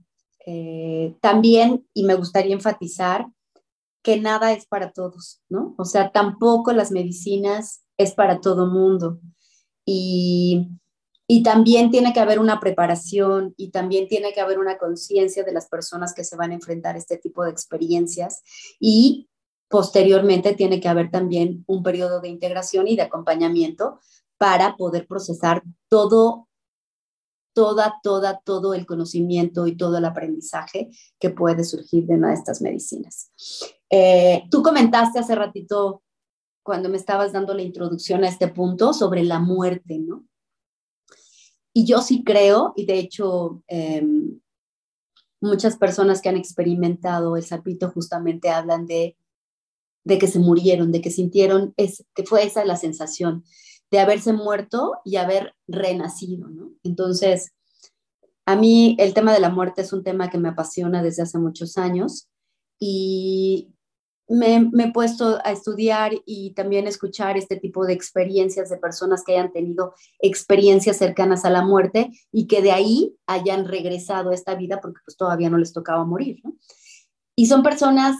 eh, 0.46 1.16
también, 1.20 1.86
y 1.92 2.04
me 2.04 2.14
gustaría 2.14 2.54
enfatizar, 2.54 3.26
que 4.04 4.20
nada 4.20 4.52
es 4.52 4.66
para 4.66 4.92
todos, 4.92 5.42
¿no? 5.48 5.74
O 5.78 5.84
sea, 5.84 6.12
tampoco 6.12 6.72
las 6.72 6.92
medicinas 6.92 7.82
es 7.96 8.14
para 8.14 8.40
todo 8.40 8.68
mundo. 8.68 9.18
Y 9.84 10.68
y 11.30 11.42
también 11.42 11.90
tiene 11.90 12.14
que 12.14 12.20
haber 12.20 12.40
una 12.40 12.58
preparación 12.58 13.52
y 13.58 13.70
también 13.70 14.08
tiene 14.08 14.32
que 14.32 14.40
haber 14.40 14.58
una 14.58 14.78
conciencia 14.78 15.44
de 15.44 15.52
las 15.52 15.68
personas 15.68 16.14
que 16.14 16.24
se 16.24 16.36
van 16.36 16.52
a 16.52 16.54
enfrentar 16.54 16.94
a 16.94 16.98
este 16.98 17.18
tipo 17.18 17.44
de 17.44 17.50
experiencias 17.50 18.42
y 18.80 19.28
posteriormente 19.68 20.54
tiene 20.54 20.80
que 20.80 20.88
haber 20.88 21.10
también 21.10 21.64
un 21.66 21.82
periodo 21.82 22.22
de 22.22 22.28
integración 22.28 22.88
y 22.88 22.96
de 22.96 23.02
acompañamiento 23.02 24.00
para 24.38 24.76
poder 24.76 25.06
procesar 25.06 25.62
todo, 25.90 26.48
toda, 27.52 28.00
toda, 28.02 28.40
todo 28.42 28.72
el 28.72 28.86
conocimiento 28.86 29.66
y 29.66 29.76
todo 29.76 29.98
el 29.98 30.06
aprendizaje 30.06 30.88
que 31.18 31.28
puede 31.28 31.62
surgir 31.64 32.06
de 32.06 32.14
una 32.14 32.28
de 32.28 32.34
estas 32.34 32.62
medicinas. 32.62 33.30
Eh, 33.90 34.44
tú 34.50 34.62
comentaste 34.62 35.18
hace 35.18 35.34
ratito 35.34 36.02
cuando 36.62 36.88
me 36.88 36.96
estabas 36.96 37.32
dando 37.32 37.52
la 37.52 37.62
introducción 37.62 38.24
a 38.24 38.28
este 38.28 38.48
punto 38.48 38.94
sobre 38.94 39.24
la 39.24 39.40
muerte, 39.40 39.98
¿no? 39.98 40.27
Y 41.78 41.84
yo 41.84 42.00
sí 42.00 42.24
creo, 42.24 42.72
y 42.74 42.86
de 42.86 42.98
hecho 42.98 43.62
em, 43.68 44.40
muchas 45.40 45.76
personas 45.76 46.20
que 46.20 46.28
han 46.28 46.36
experimentado 46.36 47.36
el 47.36 47.44
sapito 47.44 47.90
justamente 47.90 48.50
hablan 48.50 48.86
de 48.86 49.16
de 50.08 50.18
que 50.18 50.26
se 50.26 50.38
murieron, 50.38 50.90
de 50.90 51.02
que 51.02 51.10
sintieron, 51.10 51.74
es, 51.76 52.04
que 52.14 52.24
fue 52.24 52.42
esa 52.42 52.64
la 52.64 52.76
sensación 52.76 53.44
de 53.90 54.00
haberse 54.00 54.32
muerto 54.32 54.94
y 55.04 55.16
haber 55.16 55.54
renacido, 55.66 56.48
¿no? 56.48 56.72
Entonces, 56.82 57.52
a 58.46 58.56
mí 58.56 58.96
el 58.98 59.12
tema 59.12 59.34
de 59.34 59.40
la 59.40 59.50
muerte 59.50 59.82
es 59.82 59.92
un 59.92 60.02
tema 60.02 60.30
que 60.30 60.38
me 60.38 60.48
apasiona 60.48 61.02
desde 61.02 61.22
hace 61.22 61.38
muchos 61.38 61.76
años 61.76 62.26
y 62.80 63.68
me, 64.28 64.70
he 64.78 64.92
puesto 64.92 65.38
a 65.42 65.52
estudiar 65.52 66.12
y 66.26 66.52
también 66.52 66.86
escuchar 66.86 67.36
este 67.36 67.56
tipo 67.56 67.86
de 67.86 67.94
experiencias 67.94 68.68
de 68.68 68.76
personas 68.76 69.24
que 69.24 69.32
hayan 69.32 69.52
tenido 69.52 69.94
experiencias 70.18 70.98
cercanas 70.98 71.44
a 71.44 71.50
la 71.50 71.62
muerte 71.62 72.10
y 72.30 72.46
que 72.46 72.62
de 72.62 72.72
ahí 72.72 73.16
hayan 73.26 73.66
regresado 73.66 74.30
a 74.30 74.34
esta 74.34 74.54
vida 74.54 74.80
porque 74.80 75.00
pues 75.04 75.16
todavía 75.16 75.50
no 75.50 75.58
les 75.58 75.72
tocaba 75.72 76.04
morir. 76.04 76.42
Y 77.34 77.46
son 77.46 77.62
personas 77.62 78.16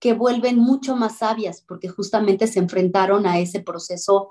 que 0.00 0.12
vuelven 0.12 0.58
mucho 0.58 0.94
más 0.94 1.18
sabias 1.18 1.62
porque 1.66 1.88
justamente 1.88 2.46
se 2.46 2.60
enfrentaron 2.60 3.26
a 3.26 3.38
ese 3.38 3.60
proceso 3.60 4.30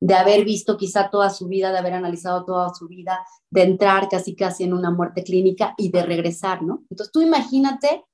de 0.00 0.14
haber 0.14 0.44
visto 0.44 0.76
quizá 0.76 1.10
toda 1.10 1.30
su 1.30 1.46
vida, 1.46 1.70
de 1.70 1.78
haber 1.78 1.92
analizado 1.92 2.44
toda 2.44 2.74
su 2.74 2.88
vida, 2.88 3.24
de 3.50 3.62
entrar 3.62 4.08
casi 4.08 4.34
casi 4.34 4.64
en 4.64 4.72
una 4.72 4.90
muerte 4.90 5.22
clínica 5.22 5.74
y 5.76 5.90
de 5.90 6.02
regresar, 6.02 6.62
¿no? 6.62 6.82
Entonces 6.90 7.12
tú 7.12 7.20
imagínate 7.20 8.04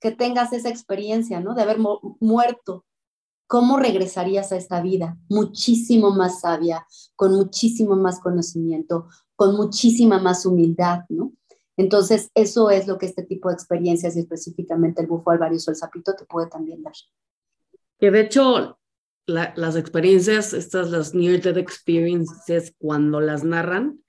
que 0.00 0.10
tengas 0.10 0.52
esa 0.52 0.68
experiencia, 0.68 1.40
¿no? 1.40 1.54
De 1.54 1.62
haber 1.62 1.78
muerto. 2.20 2.84
¿Cómo 3.46 3.78
regresarías 3.78 4.50
a 4.52 4.56
esta 4.56 4.80
vida? 4.80 5.16
Muchísimo 5.28 6.10
más 6.10 6.40
sabia, 6.40 6.86
con 7.14 7.32
muchísimo 7.32 7.94
más 7.94 8.20
conocimiento, 8.20 9.08
con 9.36 9.56
muchísima 9.56 10.18
más 10.18 10.44
humildad, 10.46 11.04
¿no? 11.08 11.32
Entonces, 11.76 12.30
eso 12.34 12.70
es 12.70 12.86
lo 12.86 12.98
que 12.98 13.06
este 13.06 13.22
tipo 13.22 13.48
de 13.48 13.54
experiencias 13.54 14.16
y 14.16 14.20
específicamente 14.20 15.02
el 15.02 15.08
bufo 15.08 15.30
alvarioso, 15.30 15.70
el 15.70 15.76
sapito, 15.76 16.14
te 16.14 16.24
puede 16.24 16.48
también 16.48 16.82
dar. 16.82 16.94
Que 17.98 18.10
de 18.10 18.20
hecho, 18.20 18.78
las 19.26 19.76
experiencias, 19.76 20.52
estas, 20.54 20.90
las 20.90 21.14
Near 21.14 21.40
Death 21.40 21.58
Experiences, 21.58 22.74
cuando 22.78 23.20
las 23.20 23.44
narran, 23.44 24.00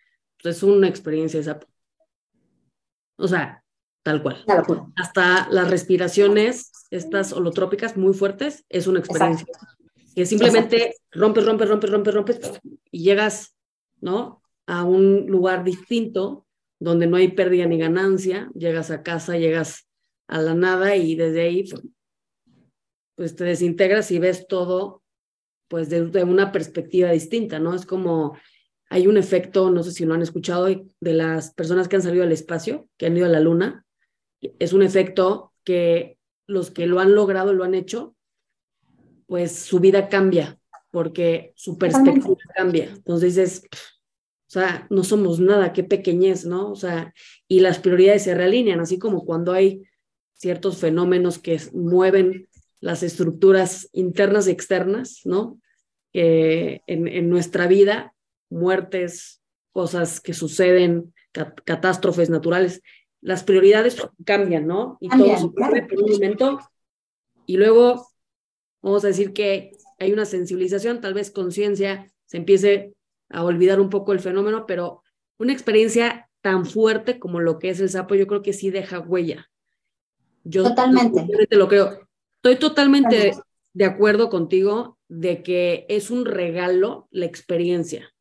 es 0.43 0.63
una 0.63 0.87
experiencia 0.87 1.39
esa. 1.39 1.59
O 3.17 3.27
sea, 3.27 3.63
Tal 4.07 4.21
cual. 4.21 4.41
Hasta 4.95 5.49
las 5.51 5.69
respiraciones, 5.69 6.71
estas 6.91 7.33
holotrópicas 7.33 7.97
muy 7.97 8.13
fuertes, 8.13 8.63
es 8.69 8.87
una 8.87 8.99
experiencia. 8.99 9.45
Que 10.15 10.25
simplemente 10.25 10.95
rompes, 11.11 11.45
rompes, 11.45 11.67
rompes, 11.67 11.89
rompes, 11.91 12.13
rompes 12.13 12.61
y 12.89 13.03
llegas, 13.03 13.57
¿no? 13.99 14.41
A 14.65 14.85
un 14.85 15.25
lugar 15.27 15.65
distinto 15.65 16.47
donde 16.79 17.05
no 17.05 17.17
hay 17.17 17.33
pérdida 17.33 17.65
ni 17.65 17.77
ganancia, 17.77 18.49
llegas 18.55 18.91
a 18.91 19.03
casa, 19.03 19.37
llegas 19.37 19.89
a 20.29 20.41
la 20.41 20.53
nada 20.53 20.95
y 20.95 21.15
desde 21.15 21.41
ahí 21.41 21.65
pues 23.15 23.35
te 23.35 23.43
desintegras 23.43 24.09
y 24.11 24.19
ves 24.19 24.47
todo 24.47 25.03
pues 25.67 25.89
desde 25.89 26.23
una 26.23 26.53
perspectiva 26.53 27.11
distinta, 27.11 27.59
¿no? 27.59 27.73
Es 27.73 27.85
como 27.85 28.37
hay 28.89 29.07
un 29.07 29.17
efecto, 29.17 29.69
no 29.69 29.83
sé 29.83 29.91
si 29.91 30.05
lo 30.05 30.13
han 30.13 30.21
escuchado, 30.21 30.67
de 30.67 31.13
las 31.13 31.53
personas 31.53 31.89
que 31.89 31.97
han 31.97 32.01
salido 32.01 32.23
al 32.23 32.31
espacio, 32.31 32.87
que 32.95 33.07
han 33.07 33.17
ido 33.17 33.25
a 33.25 33.29
la 33.29 33.41
luna, 33.41 33.83
es 34.41 34.73
un 34.73 34.83
efecto 34.83 35.53
que 35.63 36.17
los 36.45 36.71
que 36.71 36.87
lo 36.87 36.99
han 36.99 37.13
logrado, 37.13 37.53
lo 37.53 37.63
han 37.63 37.73
hecho, 37.73 38.15
pues 39.25 39.51
su 39.53 39.79
vida 39.79 40.07
cambia, 40.07 40.59
porque 40.91 41.53
su 41.55 41.77
perspectiva 41.77 42.37
cambia. 42.55 42.85
Entonces 42.85 43.35
dices, 43.35 43.63
o 43.63 44.49
sea, 44.49 44.87
no 44.89 45.03
somos 45.03 45.39
nada, 45.39 45.73
qué 45.73 45.83
pequeñez, 45.83 46.45
¿no? 46.45 46.71
O 46.71 46.75
sea, 46.75 47.13
y 47.47 47.59
las 47.59 47.79
prioridades 47.79 48.23
se 48.23 48.35
realinean, 48.35 48.79
así 48.79 48.97
como 48.97 49.25
cuando 49.25 49.51
hay 49.51 49.83
ciertos 50.33 50.77
fenómenos 50.77 51.39
que 51.39 51.59
mueven 51.73 52.47
las 52.79 53.03
estructuras 53.03 53.89
internas 53.91 54.47
y 54.47 54.51
externas, 54.51 55.21
¿no? 55.25 55.59
en, 56.13 57.07
en, 57.07 57.29
nuestra 57.29 57.67
vida, 57.67 58.13
muertes, 58.49 59.41
cosas 59.71 60.19
que 60.19 60.33
suceden, 60.33 61.13
catástrofes 61.31 62.29
naturales, 62.29 62.81
las 63.21 63.43
prioridades 63.43 63.97
cambian, 64.25 64.67
¿no? 64.67 64.97
Y 64.99 65.09
todo 65.09 65.37
sucede 65.37 65.83
por 65.83 66.03
un 66.03 66.11
momento. 66.11 66.59
Y 67.45 67.57
luego, 67.57 68.07
vamos 68.81 69.03
a 69.03 69.07
decir 69.07 69.33
que 69.33 69.71
hay 69.99 70.13
una 70.13 70.25
sensibilización, 70.25 71.01
tal 71.01 71.13
vez 71.13 71.31
conciencia, 71.31 72.11
se 72.25 72.37
empiece 72.37 72.93
a 73.29 73.43
olvidar 73.43 73.79
un 73.79 73.89
poco 73.89 74.13
el 74.13 74.19
fenómeno, 74.19 74.65
pero 74.65 75.03
una 75.37 75.53
experiencia 75.53 76.29
tan 76.41 76.65
fuerte 76.65 77.19
como 77.19 77.39
lo 77.39 77.59
que 77.59 77.69
es 77.69 77.79
el 77.79 77.89
sapo, 77.89 78.15
yo 78.15 78.27
creo 78.27 78.41
que 78.41 78.53
sí 78.53 78.69
deja 78.69 78.99
huella. 78.99 79.49
Yo 80.43 80.63
totalmente. 80.63 81.27
Te 81.49 81.55
lo 81.55 81.67
creo. 81.67 82.07
Estoy 82.35 82.55
totalmente 82.57 83.33
de 83.73 83.85
acuerdo 83.85 84.29
contigo 84.29 84.97
de 85.09 85.43
que 85.43 85.85
es 85.89 86.09
un 86.09 86.25
regalo 86.25 87.07
la 87.11 87.25
experiencia. 87.25 88.13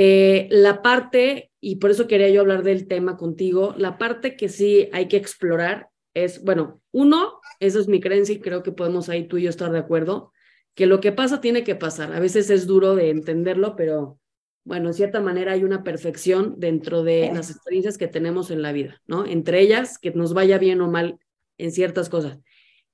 Eh, 0.00 0.46
la 0.52 0.80
parte, 0.80 1.50
y 1.60 1.76
por 1.76 1.90
eso 1.90 2.06
quería 2.06 2.28
yo 2.28 2.42
hablar 2.42 2.62
del 2.62 2.86
tema 2.86 3.16
contigo, 3.16 3.74
la 3.76 3.98
parte 3.98 4.36
que 4.36 4.48
sí 4.48 4.88
hay 4.92 5.08
que 5.08 5.16
explorar 5.16 5.88
es, 6.14 6.44
bueno, 6.44 6.80
uno, 6.92 7.40
esa 7.58 7.80
es 7.80 7.88
mi 7.88 7.98
creencia 7.98 8.36
y 8.36 8.38
creo 8.38 8.62
que 8.62 8.70
podemos 8.70 9.08
ahí 9.08 9.26
tú 9.26 9.38
y 9.38 9.42
yo 9.42 9.50
estar 9.50 9.72
de 9.72 9.80
acuerdo, 9.80 10.32
que 10.76 10.86
lo 10.86 11.00
que 11.00 11.10
pasa 11.10 11.40
tiene 11.40 11.64
que 11.64 11.74
pasar. 11.74 12.12
A 12.12 12.20
veces 12.20 12.48
es 12.48 12.68
duro 12.68 12.94
de 12.94 13.10
entenderlo, 13.10 13.74
pero 13.74 14.20
bueno, 14.62 14.90
en 14.90 14.94
cierta 14.94 15.18
manera 15.18 15.50
hay 15.50 15.64
una 15.64 15.82
perfección 15.82 16.54
dentro 16.58 17.02
de 17.02 17.32
las 17.34 17.50
experiencias 17.50 17.98
que 17.98 18.06
tenemos 18.06 18.52
en 18.52 18.62
la 18.62 18.70
vida, 18.70 19.02
¿no? 19.08 19.26
Entre 19.26 19.60
ellas, 19.60 19.98
que 19.98 20.12
nos 20.12 20.32
vaya 20.32 20.58
bien 20.58 20.80
o 20.80 20.88
mal 20.88 21.18
en 21.58 21.72
ciertas 21.72 22.08
cosas. 22.08 22.38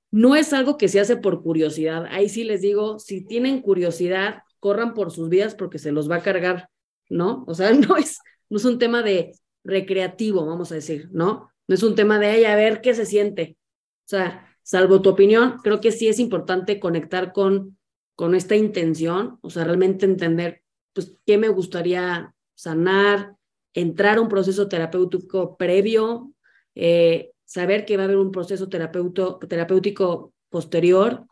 No 0.09 0.35
es 0.35 0.53
algo 0.53 0.75
que 0.75 0.87
se 0.87 0.99
hace 0.99 1.17
por 1.17 1.43
curiosidad. 1.43 2.07
Ahí 2.09 2.29
sí 2.29 2.45
les 2.45 2.61
digo, 2.61 2.97
si 2.97 3.23
tienen 3.23 3.61
curiosidad, 3.61 4.41
corran 4.59 4.95
por 4.95 5.11
sus 5.11 5.29
vidas 5.29 5.53
porque 5.53 5.77
se 5.77 5.91
los 5.91 6.09
va 6.09 6.15
a 6.15 6.23
cargar 6.23 6.69
¿no? 7.09 7.43
O 7.47 7.53
sea, 7.53 7.71
no 7.73 7.97
es, 7.97 8.19
no 8.49 8.57
es 8.57 8.65
un 8.65 8.79
tema 8.79 9.03
de 9.03 9.33
recreativo, 9.63 10.45
vamos 10.45 10.71
a 10.71 10.75
decir, 10.75 11.09
¿no? 11.11 11.49
No 11.67 11.75
es 11.75 11.83
un 11.83 11.95
tema 11.95 12.19
de, 12.19 12.27
ay, 12.27 12.45
a 12.45 12.55
ver 12.55 12.81
qué 12.81 12.93
se 12.93 13.05
siente. 13.05 13.57
O 14.05 14.07
sea, 14.07 14.47
salvo 14.61 15.01
tu 15.01 15.09
opinión, 15.09 15.57
creo 15.63 15.81
que 15.81 15.91
sí 15.91 16.07
es 16.07 16.19
importante 16.19 16.79
conectar 16.79 17.33
con, 17.33 17.77
con 18.15 18.35
esta 18.35 18.55
intención, 18.55 19.39
o 19.41 19.49
sea, 19.49 19.63
realmente 19.63 20.05
entender, 20.05 20.61
pues, 20.93 21.15
qué 21.25 21.37
me 21.37 21.49
gustaría 21.49 22.33
sanar, 22.53 23.35
entrar 23.73 24.17
a 24.17 24.21
un 24.21 24.29
proceso 24.29 24.67
terapéutico 24.67 25.57
previo, 25.57 26.33
eh, 26.75 27.31
saber 27.43 27.85
que 27.85 27.97
va 27.97 28.03
a 28.03 28.05
haber 28.05 28.17
un 28.17 28.31
proceso 28.31 28.69
terapéutico 28.69 30.33
posterior, 30.49 31.25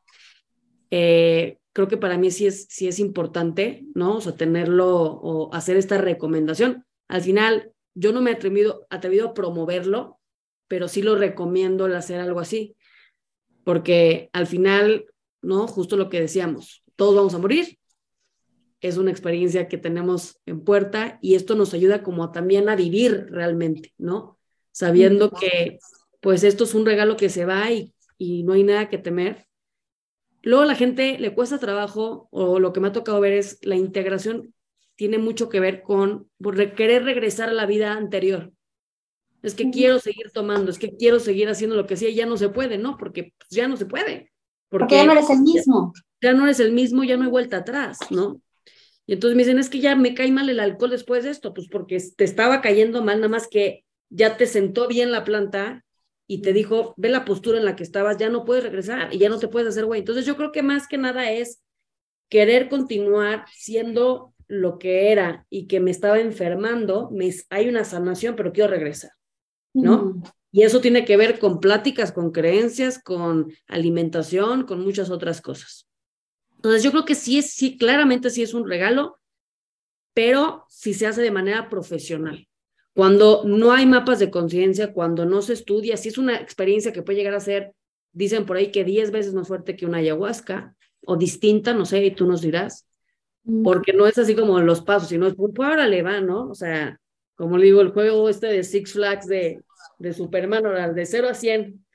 eh, 0.91 1.57
creo 1.73 1.87
que 1.87 1.97
para 1.97 2.17
mí 2.17 2.31
sí 2.31 2.45
es, 2.45 2.67
sí 2.69 2.87
es 2.87 2.99
importante, 2.99 3.85
¿no? 3.95 4.17
O 4.17 4.21
sea, 4.21 4.35
tenerlo 4.35 4.89
o 4.89 5.53
hacer 5.53 5.75
esta 5.75 5.97
recomendación. 5.97 6.85
Al 7.07 7.21
final, 7.21 7.71
yo 7.95 8.13
no 8.13 8.21
me 8.21 8.31
he 8.31 8.35
atrevido, 8.35 8.85
atrevido 8.89 9.29
a 9.29 9.33
promoverlo, 9.33 10.19
pero 10.67 10.87
sí 10.87 11.01
lo 11.01 11.15
recomiendo 11.15 11.87
el 11.87 11.95
hacer 11.95 12.19
algo 12.19 12.39
así, 12.39 12.75
porque 13.63 14.29
al 14.33 14.47
final, 14.47 15.05
¿no? 15.41 15.67
Justo 15.67 15.97
lo 15.97 16.09
que 16.09 16.21
decíamos, 16.21 16.83
todos 16.95 17.15
vamos 17.15 17.33
a 17.33 17.39
morir. 17.39 17.79
Es 18.79 18.97
una 18.97 19.11
experiencia 19.11 19.67
que 19.67 19.77
tenemos 19.77 20.39
en 20.45 20.61
puerta 20.63 21.17
y 21.21 21.35
esto 21.35 21.55
nos 21.55 21.73
ayuda 21.73 22.03
como 22.03 22.31
también 22.31 22.69
a 22.69 22.75
vivir 22.75 23.27
realmente, 23.29 23.93
¿no? 23.97 24.37
Sabiendo 24.71 25.31
que 25.31 25.79
pues 26.21 26.43
esto 26.43 26.65
es 26.65 26.73
un 26.73 26.85
regalo 26.85 27.15
que 27.15 27.29
se 27.29 27.45
va 27.45 27.71
y, 27.71 27.93
y 28.17 28.43
no 28.43 28.53
hay 28.53 28.63
nada 28.63 28.89
que 28.89 28.97
temer 28.97 29.45
Luego 30.43 30.65
la 30.65 30.75
gente 30.75 31.17
le 31.17 31.33
cuesta 31.33 31.57
trabajo, 31.57 32.27
o 32.29 32.59
lo 32.59 32.73
que 32.73 32.81
me 32.81 32.89
ha 32.89 32.91
tocado 32.91 33.19
ver 33.19 33.33
es 33.33 33.59
la 33.61 33.75
integración 33.75 34.53
tiene 34.95 35.17
mucho 35.17 35.49
que 35.49 35.59
ver 35.59 35.81
con 35.81 36.29
querer 36.75 37.03
regresar 37.03 37.49
a 37.49 37.53
la 37.53 37.65
vida 37.65 37.93
anterior. 37.93 38.51
Es 39.41 39.55
que 39.55 39.69
quiero 39.71 39.99
seguir 39.99 40.31
tomando, 40.31 40.71
es 40.71 40.79
que 40.79 40.95
quiero 40.95 41.19
seguir 41.19 41.49
haciendo 41.49 41.75
lo 41.75 41.85
que 41.85 41.95
hacía 41.95 42.09
y 42.09 42.15
ya 42.15 42.25
no 42.25 42.37
se 42.37 42.49
puede, 42.49 42.77
¿no? 42.77 42.97
Porque 42.97 43.33
pues, 43.37 43.49
ya 43.49 43.67
no 43.67 43.75
se 43.75 43.85
puede. 43.85 44.31
Porque, 44.69 44.95
ya 44.95 45.05
no 45.05 45.11
eres 45.11 45.29
el 45.29 45.41
mismo. 45.41 45.93
Ya, 46.21 46.31
ya, 46.31 46.37
no 46.37 46.45
eres 46.45 46.59
el 46.59 46.71
mismo, 46.71 47.03
ya 47.03 47.17
no 47.17 47.23
hay 47.23 47.29
vuelta 47.29 47.57
atrás, 47.57 47.99
¿no? 48.09 48.41
Y 49.05 49.13
entonces 49.13 49.35
me 49.35 49.43
dicen, 49.43 49.59
es 49.59 49.69
que 49.69 49.79
ya 49.79 49.95
me 49.95 50.13
cae 50.13 50.31
mal 50.31 50.49
el 50.49 50.59
alcohol 50.61 50.91
después 50.91 51.25
de 51.25 51.31
esto, 51.31 51.53
pues 51.53 51.67
porque 51.69 52.01
te 52.15 52.23
estaba 52.23 52.61
cayendo 52.61 53.03
mal, 53.03 53.17
nada 53.17 53.27
más 53.27 53.47
que 53.47 53.83
ya 54.09 54.37
te 54.37 54.45
sentó 54.45 54.87
bien 54.87 55.11
la 55.11 55.25
planta 55.25 55.83
y 56.33 56.41
te 56.41 56.51
dijo, 56.51 56.95
ve 56.97 57.09
la 57.09 57.25
postura 57.25 57.59
en 57.59 57.65
la 57.65 57.75
que 57.75 57.83
estabas, 57.83 58.17
ya 58.17 58.27
no 58.27 58.43
puedes 58.43 58.63
regresar 58.63 59.13
y 59.13 59.19
ya 59.19 59.29
no 59.29 59.37
te 59.37 59.47
puedes 59.47 59.69
hacer 59.69 59.85
güey. 59.85 59.99
Entonces 59.99 60.25
yo 60.25 60.35
creo 60.35 60.51
que 60.51 60.63
más 60.63 60.87
que 60.87 60.97
nada 60.97 61.29
es 61.29 61.61
querer 62.27 62.69
continuar 62.69 63.45
siendo 63.53 64.33
lo 64.47 64.79
que 64.79 65.11
era 65.11 65.45
y 65.51 65.67
que 65.67 65.79
me 65.79 65.91
estaba 65.91 66.19
enfermando, 66.19 67.11
me, 67.11 67.31
hay 67.51 67.69
una 67.69 67.83
sanación, 67.83 68.35
pero 68.35 68.51
quiero 68.51 68.71
regresar, 68.71 69.11
¿no? 69.73 70.23
Y 70.51 70.63
eso 70.63 70.81
tiene 70.81 71.05
que 71.05 71.17
ver 71.17 71.37
con 71.37 71.59
pláticas, 71.59 72.11
con 72.11 72.31
creencias, 72.31 72.97
con 72.97 73.53
alimentación, 73.67 74.63
con 74.65 74.81
muchas 74.83 75.11
otras 75.11 75.39
cosas. 75.39 75.87
Entonces 76.55 76.81
yo 76.81 76.89
creo 76.89 77.05
que 77.05 77.13
sí 77.13 77.37
es, 77.37 77.51
sí, 77.51 77.77
claramente 77.77 78.31
sí 78.31 78.41
es 78.41 78.55
un 78.55 78.67
regalo, 78.67 79.19
pero 80.15 80.65
si 80.67 80.95
se 80.95 81.05
hace 81.05 81.21
de 81.21 81.29
manera 81.29 81.69
profesional. 81.69 82.47
Cuando 82.93 83.43
no 83.45 83.71
hay 83.71 83.85
mapas 83.85 84.19
de 84.19 84.29
conciencia, 84.29 84.93
cuando 84.93 85.25
no 85.25 85.41
se 85.41 85.53
estudia, 85.53 85.97
si 85.97 86.09
es 86.09 86.17
una 86.17 86.35
experiencia 86.39 86.93
que 86.93 87.01
puede 87.01 87.17
llegar 87.17 87.33
a 87.33 87.39
ser 87.39 87.73
dicen 88.13 88.45
por 88.45 88.57
ahí 88.57 88.71
que 88.71 88.83
10 88.83 89.11
veces 89.11 89.33
más 89.33 89.47
fuerte 89.47 89.75
que 89.75 89.85
una 89.85 89.97
ayahuasca, 89.97 90.75
o 91.05 91.17
distinta, 91.17 91.73
no 91.73 91.85
sé, 91.85 92.05
y 92.05 92.11
tú 92.11 92.25
nos 92.25 92.41
dirás, 92.41 92.87
porque 93.63 93.91
no 93.91 94.07
es 94.07 94.17
así 94.17 94.35
como 94.35 94.59
los 94.61 94.81
pasos, 94.81 95.09
sino 95.09 95.27
es, 95.27 95.35
pues, 95.35 95.51
le 95.89 96.01
va, 96.01 96.21
¿no? 96.21 96.49
O 96.49 96.55
sea, 96.55 96.99
como 97.35 97.57
le 97.57 97.65
digo, 97.65 97.81
el 97.81 97.91
juego 97.91 98.29
este 98.29 98.47
de 98.47 98.63
Six 98.63 98.93
Flags 98.93 99.27
de, 99.27 99.61
de 99.97 100.13
Superman, 100.13 100.65
oral, 100.65 100.95
de 100.95 101.05
0 101.05 101.27
a 101.29 101.33
100, 101.33 101.85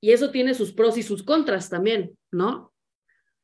y 0.00 0.12
eso 0.12 0.30
tiene 0.30 0.54
sus 0.54 0.72
pros 0.72 0.96
y 0.96 1.02
sus 1.02 1.24
contras 1.24 1.68
también, 1.68 2.16
¿no? 2.30 2.72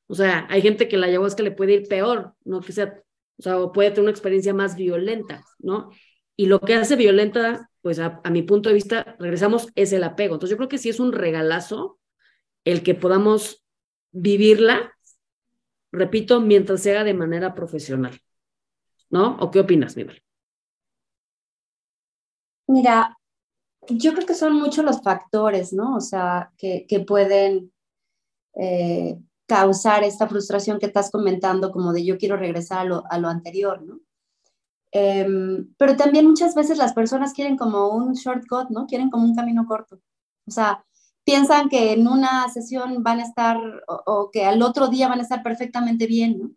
O 0.07 0.15
sea, 0.15 0.47
hay 0.51 0.63
gente 0.63 0.89
que 0.89 0.97
la 0.97 1.07
ayahuasca 1.07 1.43
le 1.43 1.51
puede 1.51 1.75
ir 1.75 1.89
peor, 1.89 2.35
¿no? 2.45 2.61
Que 2.61 2.73
sea, 2.73 3.03
o 3.39 3.43
sea, 3.43 3.59
puede 3.73 3.91
tener 3.91 4.03
una 4.03 4.11
experiencia 4.11 4.55
más 4.55 4.77
violenta, 4.77 5.45
¿no? 5.59 5.91
Y 6.39 6.47
lo 6.47 6.61
que 6.61 6.75
hace 6.75 6.95
violenta, 6.97 7.71
pues 7.83 7.99
a, 7.99 8.23
mi 8.31 8.43
punto 8.43 8.69
de 8.69 8.75
vista, 8.77 9.17
regresamos, 9.19 9.69
es 9.75 9.93
el 9.93 10.05
apego. 10.05 10.35
Entonces 10.35 10.53
yo 10.53 10.57
creo 10.57 10.69
que 10.69 10.79
sí 10.79 10.89
es 10.89 11.01
un 11.01 11.13
regalazo 11.13 11.99
el 12.65 12.83
que 12.83 12.95
podamos 12.95 13.65
vivirla 14.13 14.93
repito, 15.93 16.41
mientras 16.41 16.83
se 16.83 16.93
haga 16.93 17.05
de 17.05 17.15
manera 17.15 17.55
profesional. 17.55 18.21
¿No? 19.11 19.39
¿O 19.41 19.51
qué 19.51 19.61
opinas, 19.61 19.97
Miguel? 19.97 20.23
Mira, 22.67 23.17
yo 23.89 24.13
creo 24.13 24.27
que 24.27 24.35
son 24.35 24.55
muchos 24.55 24.85
los 24.85 25.03
factores, 25.03 25.73
¿no? 25.73 25.97
O 25.97 26.01
sea, 26.01 26.53
que, 26.59 26.87
que 26.87 27.01
pueden 27.01 27.73
eh, 28.55 29.19
causar 29.47 30.05
esta 30.05 30.29
frustración 30.29 30.79
que 30.79 30.87
estás 30.87 31.11
comentando, 31.11 31.71
como 31.71 31.95
de 31.95 32.05
yo 32.05 32.19
quiero 32.19 32.37
regresar 32.37 32.81
a 32.81 32.85
lo, 32.85 33.05
a 33.11 33.19
lo 33.19 33.29
anterior, 33.29 33.81
¿no? 33.83 34.01
Em, 34.91 35.73
pero 35.77 35.97
también 35.97 36.27
muchas 36.27 36.55
veces 36.55 36.79
las 36.79 36.95
personas 36.95 37.35
quieren 37.35 37.57
como 37.57 37.91
un 37.91 38.15
shortcut, 38.15 38.71
¿no? 38.71 38.87
Quieren 38.87 39.11
como 39.11 39.25
un 39.25 39.35
camino 39.35 39.67
corto. 39.67 40.01
O 40.47 40.51
sea, 40.51 40.85
piensan 41.25 41.69
que 41.69 41.93
en 41.93 42.09
una 42.09 42.49
sesión 42.49 43.03
van 43.03 43.21
a 43.21 43.25
estar 43.25 43.59
o, 43.87 44.31
que 44.33 44.47
al 44.47 44.63
otro 44.63 44.89
día 44.89 45.09
van 45.09 45.19
a 45.21 45.23
estar 45.23 45.43
perfectamente 45.43 46.07
bien, 46.07 46.39
¿no? 46.39 46.51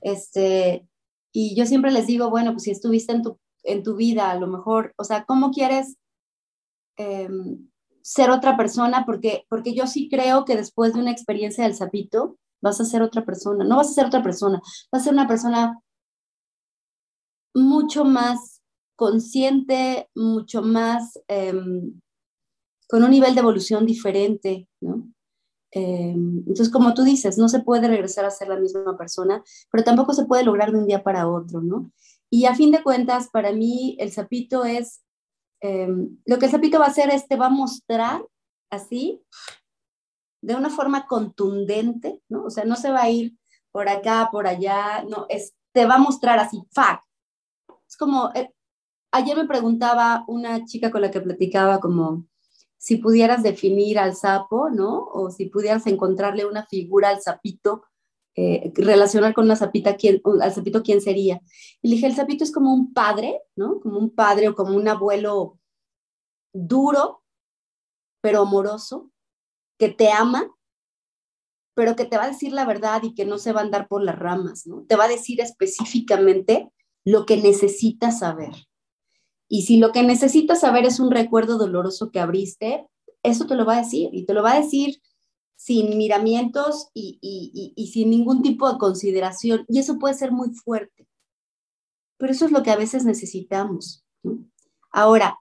Este, 0.00 0.88
y 1.32 1.54
yo 1.54 1.66
siempre 1.66 1.90
les 1.90 2.06
digo, 2.06 2.30
bueno, 2.30 2.52
pues 2.52 2.64
si 2.64 2.70
estuviste 2.70 3.12
en 3.12 3.22
tu, 3.22 3.38
en 3.62 3.82
tu 3.82 3.96
vida, 3.96 4.30
a 4.30 4.36
lo 4.36 4.46
mejor, 4.46 4.94
o 4.96 5.04
sea, 5.04 5.24
¿cómo 5.24 5.50
quieres 5.50 5.96
em, 6.96 7.68
ser 8.02 8.30
otra 8.30 8.56
persona? 8.56 9.04
Porque, 9.04 9.44
porque 9.50 9.74
yo 9.74 9.86
sí 9.86 10.08
creo 10.08 10.44
que 10.44 10.56
después 10.56 10.94
de 10.94 11.00
una 11.00 11.10
experiencia 11.10 11.64
del 11.64 11.74
sapito, 11.74 12.38
vas 12.62 12.80
a 12.80 12.84
ser 12.84 13.02
otra 13.02 13.24
persona, 13.24 13.64
no 13.64 13.76
vas 13.76 13.90
a 13.90 13.94
ser 13.94 14.06
otra 14.06 14.22
persona, 14.22 14.60
vas 14.92 15.02
a 15.02 15.04
ser 15.04 15.12
una 15.12 15.28
persona 15.28 15.78
mucho 17.54 18.04
más 18.04 18.60
consciente, 18.96 20.08
mucho 20.14 20.62
más... 20.62 21.18
Em, 21.28 22.00
con 22.90 23.04
un 23.04 23.10
nivel 23.10 23.34
de 23.34 23.40
evolución 23.40 23.86
diferente, 23.86 24.68
¿no? 24.80 25.08
Eh, 25.72 26.12
entonces, 26.12 26.68
como 26.70 26.92
tú 26.92 27.04
dices, 27.04 27.38
no 27.38 27.48
se 27.48 27.60
puede 27.60 27.86
regresar 27.86 28.24
a 28.24 28.30
ser 28.32 28.48
la 28.48 28.58
misma 28.58 28.96
persona, 28.98 29.44
pero 29.70 29.84
tampoco 29.84 30.12
se 30.12 30.24
puede 30.24 30.42
lograr 30.42 30.72
de 30.72 30.78
un 30.78 30.86
día 30.86 31.04
para 31.04 31.28
otro, 31.28 31.60
¿no? 31.62 31.92
Y 32.28 32.46
a 32.46 32.54
fin 32.56 32.72
de 32.72 32.82
cuentas, 32.82 33.28
para 33.30 33.52
mí, 33.52 33.96
el 34.00 34.10
sapito 34.10 34.64
es, 34.64 35.02
eh, 35.62 35.88
lo 36.26 36.38
que 36.38 36.46
el 36.46 36.50
sapito 36.50 36.80
va 36.80 36.86
a 36.86 36.88
hacer 36.88 37.10
es, 37.10 37.28
te 37.28 37.36
va 37.36 37.46
a 37.46 37.50
mostrar 37.50 38.26
así, 38.70 39.22
de 40.42 40.56
una 40.56 40.70
forma 40.70 41.06
contundente, 41.06 42.20
¿no? 42.28 42.44
O 42.44 42.50
sea, 42.50 42.64
no 42.64 42.74
se 42.74 42.90
va 42.90 43.02
a 43.02 43.10
ir 43.10 43.36
por 43.70 43.88
acá, 43.88 44.30
por 44.32 44.48
allá, 44.48 45.04
no, 45.08 45.26
es, 45.28 45.54
te 45.72 45.86
va 45.86 45.94
a 45.94 45.98
mostrar 45.98 46.40
así, 46.40 46.60
fact. 46.72 47.04
Como, 48.00 48.30
eh, 48.34 48.50
ayer 49.12 49.36
me 49.36 49.46
preguntaba 49.46 50.24
una 50.26 50.64
chica 50.64 50.90
con 50.90 51.02
la 51.02 51.10
que 51.10 51.20
platicaba 51.20 51.80
como, 51.80 52.26
si 52.78 52.96
pudieras 52.96 53.42
definir 53.42 53.98
al 53.98 54.16
sapo, 54.16 54.70
¿no? 54.70 55.04
O 55.12 55.30
si 55.30 55.50
pudieras 55.50 55.86
encontrarle 55.86 56.46
una 56.46 56.64
figura 56.64 57.10
al 57.10 57.20
sapito, 57.20 57.84
eh, 58.34 58.72
relacionar 58.74 59.34
con 59.34 59.44
una 59.44 59.54
sapita, 59.54 59.96
¿quién, 59.96 60.22
al 60.40 60.54
sapito, 60.54 60.82
¿quién 60.82 61.02
sería? 61.02 61.42
Y 61.82 61.90
dije, 61.90 62.06
el 62.06 62.16
sapito 62.16 62.42
es 62.42 62.50
como 62.52 62.72
un 62.72 62.94
padre, 62.94 63.42
¿no? 63.54 63.80
Como 63.80 63.98
un 63.98 64.08
padre 64.14 64.48
o 64.48 64.54
como 64.54 64.74
un 64.78 64.88
abuelo 64.88 65.58
duro, 66.54 67.22
pero 68.22 68.40
amoroso, 68.40 69.10
que 69.78 69.90
te 69.90 70.10
ama, 70.10 70.50
pero 71.74 71.96
que 71.96 72.06
te 72.06 72.16
va 72.16 72.24
a 72.24 72.30
decir 72.30 72.54
la 72.54 72.64
verdad 72.64 73.02
y 73.02 73.14
que 73.14 73.26
no 73.26 73.36
se 73.36 73.52
va 73.52 73.60
a 73.60 73.64
andar 73.64 73.88
por 73.88 74.02
las 74.02 74.18
ramas, 74.18 74.66
¿no? 74.66 74.86
Te 74.88 74.96
va 74.96 75.04
a 75.04 75.08
decir 75.08 75.42
específicamente 75.42 76.72
lo 77.04 77.26
que 77.26 77.36
necesitas 77.36 78.20
saber. 78.20 78.52
Y 79.48 79.62
si 79.62 79.78
lo 79.78 79.92
que 79.92 80.02
necesitas 80.02 80.60
saber 80.60 80.84
es 80.84 81.00
un 81.00 81.10
recuerdo 81.10 81.58
doloroso 81.58 82.10
que 82.10 82.20
abriste, 82.20 82.86
eso 83.22 83.46
te 83.46 83.56
lo 83.56 83.66
va 83.66 83.74
a 83.74 83.82
decir 83.82 84.10
y 84.12 84.24
te 84.24 84.34
lo 84.34 84.42
va 84.42 84.52
a 84.52 84.60
decir 84.60 85.00
sin 85.56 85.98
miramientos 85.98 86.88
y, 86.94 87.18
y, 87.76 87.86
sin 87.88 88.08
ningún 88.08 88.40
tipo 88.42 88.70
de 88.70 88.78
consideración. 88.78 89.66
Y 89.68 89.78
eso 89.78 89.98
puede 89.98 90.14
ser 90.14 90.32
muy 90.32 90.50
fuerte. 90.54 91.06
Pero 92.16 92.32
eso 92.32 92.46
es 92.46 92.52
lo 92.52 92.62
que 92.62 92.70
a 92.70 92.76
veces 92.76 93.04
necesitamos. 93.04 94.02
Ahora, 94.90 95.38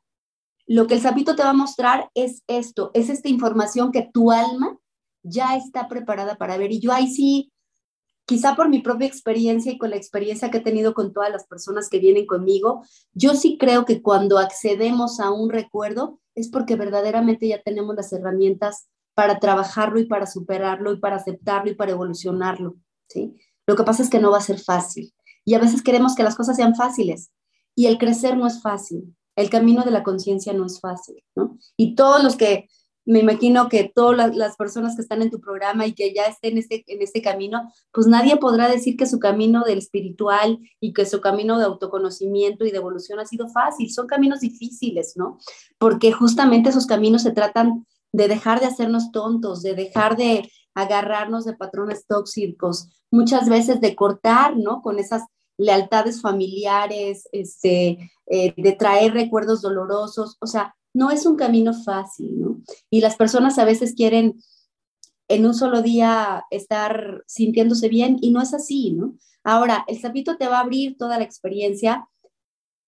lo 0.68 0.88
que 0.88 0.96
el 0.96 1.02
sapito 1.02 1.36
te 1.36 1.44
va 1.44 1.52
a 1.52 1.54
mostrar 1.54 2.10
es 2.16 2.44
esto, 2.48 2.92
es 2.94 3.10
esta 3.10 3.30
información 3.30 3.92
que 3.92 4.10
tu 4.14 4.32
alma 4.32 4.78
ya 5.24 5.56
está 5.56 5.88
preparada 5.88 6.36
para 6.36 6.58
ver. 6.58 6.72
Y 6.74 6.80
yo 6.80 6.92
ahí 6.92 7.08
sí 7.08 7.52
quizá 8.30 8.56
por 8.56 8.70
mi 8.70 8.80
propia 8.80 9.08
experiencia 9.08 9.72
y 9.72 9.80
con 9.80 9.90
la 9.90 9.96
experiencia 9.96 10.52
que 10.52 10.60
he 10.60 10.62
tenido 10.62 10.94
con 10.94 11.14
todas 11.14 11.32
las 11.32 11.48
personas 11.48 11.90
que 11.90 11.98
vienen 11.98 12.28
conmigo, 12.28 12.84
yo 13.12 13.34
sí 13.34 13.58
creo 13.60 13.86
que 13.86 14.04
cuando 14.04 14.38
accedemos 14.38 15.20
a 15.20 15.32
un 15.32 15.50
recuerdo 15.50 16.20
es 16.36 16.48
porque 16.48 16.76
verdaderamente 16.76 17.48
ya 17.48 17.60
tenemos 17.64 17.96
las 17.96 18.14
herramientas 18.14 18.88
para 19.16 19.40
trabajarlo 19.40 20.00
y 20.00 20.06
para 20.06 20.28
superarlo 20.28 20.94
y 20.94 21.00
para 21.00 21.16
aceptarlo 21.16 21.72
y 21.72 21.74
para 21.74 21.94
evolucionarlo, 21.94 22.76
¿sí? 23.08 23.36
Lo 23.66 23.76
que 23.76 23.84
pasa 23.84 24.04
es 24.04 24.12
que 24.12 24.20
no 24.20 24.30
va 24.30 24.38
a 24.38 24.42
ser 24.42 24.60
fácil 24.60 25.12
y 25.44 25.56
a 25.56 25.60
veces 25.60 25.82
queremos 25.82 26.14
que 26.14 26.22
las 26.22 26.36
cosas 26.36 26.56
sean 26.56 26.76
fáciles 26.76 27.32
y 27.74 27.88
el 27.88 27.98
crecer 27.98 28.38
no 28.38 28.46
es 28.46 28.62
fácil, 28.62 29.16
el 29.38 29.50
camino 29.50 29.82
de 29.84 29.90
la 29.90 30.04
conciencia 30.04 30.54
no 30.54 30.68
es 30.68 30.80
fácil, 30.80 31.24
¿no? 31.36 31.58
Y 31.76 31.96
todos 31.96 32.24
los 32.24 32.36
que 32.36 32.70
me 33.10 33.22
imagino 33.22 33.70
que 33.70 33.92
todas 33.94 34.36
las, 34.36 34.56
personas 34.56 34.96
que 34.96 35.02
están 35.02 35.24
en 35.24 35.32
tu 35.32 35.40
programa 35.40 35.88
y 35.88 35.94
que 35.94 36.14
ya 36.14 36.26
estén 36.26 36.52
en 36.52 36.58
este, 36.60 36.84
en 36.86 37.02
este 37.02 37.24
camino, 37.24 37.74
pues 37.92 38.06
nadie 38.06 38.38
podrá 38.38 38.70
decir 38.70 38.98
que 38.98 39.08
su 39.08 39.18
camino 39.18 39.64
del 39.64 39.80
espiritual 39.80 40.60
y 40.80 40.94
que 40.94 41.08
su 41.08 41.20
camino 41.20 41.58
de 41.58 41.66
autoconocimiento 41.66 42.66
y 42.66 42.72
de 42.72 42.78
evolución 42.78 43.20
ha 43.20 43.26
sido 43.26 43.50
fácil. 43.50 43.92
Son 43.92 44.06
caminos 44.06 44.42
difíciles, 44.42 45.14
¿no? 45.16 45.40
Porque 45.80 46.12
justamente 46.12 46.70
esos 46.70 46.86
caminos 46.86 47.24
se 47.24 47.32
tratan 47.32 47.88
de 48.12 48.28
dejar 48.28 48.60
de 48.60 48.68
hacernos 48.68 49.12
tontos, 49.12 49.64
de 49.64 49.74
dejar 49.74 50.16
de 50.16 50.48
agarrarnos 50.76 51.46
de 51.46 51.54
patrones 51.54 52.06
tóxicos, 52.06 52.90
muchas 53.10 53.50
veces 53.50 53.82
de 53.82 53.96
cortar, 53.96 54.56
¿no? 54.56 54.84
Con 54.84 55.00
esas 55.00 55.24
lealtades 55.58 56.22
familiares, 56.22 57.28
este, 57.32 58.12
eh, 58.28 58.54
de 58.56 58.72
traer 58.74 59.14
recuerdos 59.14 59.64
dolorosos, 59.64 60.38
o 60.42 60.46
sea, 60.46 60.76
no 60.94 61.12
es 61.12 61.26
un 61.26 61.36
camino 61.36 61.74
fácil, 61.74 62.40
¿no? 62.40 62.62
Y 62.90 63.02
las 63.02 63.16
personas 63.16 63.58
a 63.60 63.66
veces 63.66 63.94
quieren 63.96 64.42
en 65.28 65.46
un 65.46 65.54
solo 65.54 65.82
día 65.82 66.46
estar 66.50 67.24
sintiéndose 67.28 67.88
bien 67.88 68.18
y 68.22 68.32
no 68.32 68.42
es 68.42 68.54
así, 68.54 68.92
¿no? 68.92 69.16
Ahora, 69.44 69.86
el 69.88 70.00
sapito 70.00 70.38
te 70.38 70.48
va 70.48 70.58
a 70.58 70.62
abrir 70.62 70.98
toda 70.98 71.18
la 71.18 71.24
experiencia, 71.24 72.08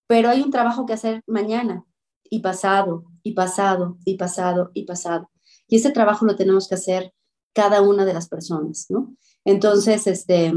pero 0.07 0.29
hay 0.29 0.41
un 0.41 0.51
trabajo 0.51 0.85
que 0.85 0.93
hacer 0.93 1.23
mañana 1.27 1.85
y 2.29 2.39
pasado 2.39 3.05
y 3.23 3.33
pasado 3.33 3.97
y 4.05 4.17
pasado 4.17 4.71
y 4.73 4.85
pasado. 4.85 5.29
Y 5.67 5.77
ese 5.77 5.91
trabajo 5.91 6.25
lo 6.25 6.35
tenemos 6.35 6.67
que 6.67 6.75
hacer 6.75 7.13
cada 7.53 7.81
una 7.81 8.05
de 8.05 8.13
las 8.13 8.27
personas, 8.27 8.87
¿no? 8.89 9.15
Entonces, 9.45 10.07
este, 10.07 10.53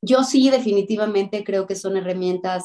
yo 0.00 0.22
sí 0.24 0.50
definitivamente 0.50 1.44
creo 1.44 1.66
que 1.66 1.76
son 1.76 1.96
herramientas 1.96 2.64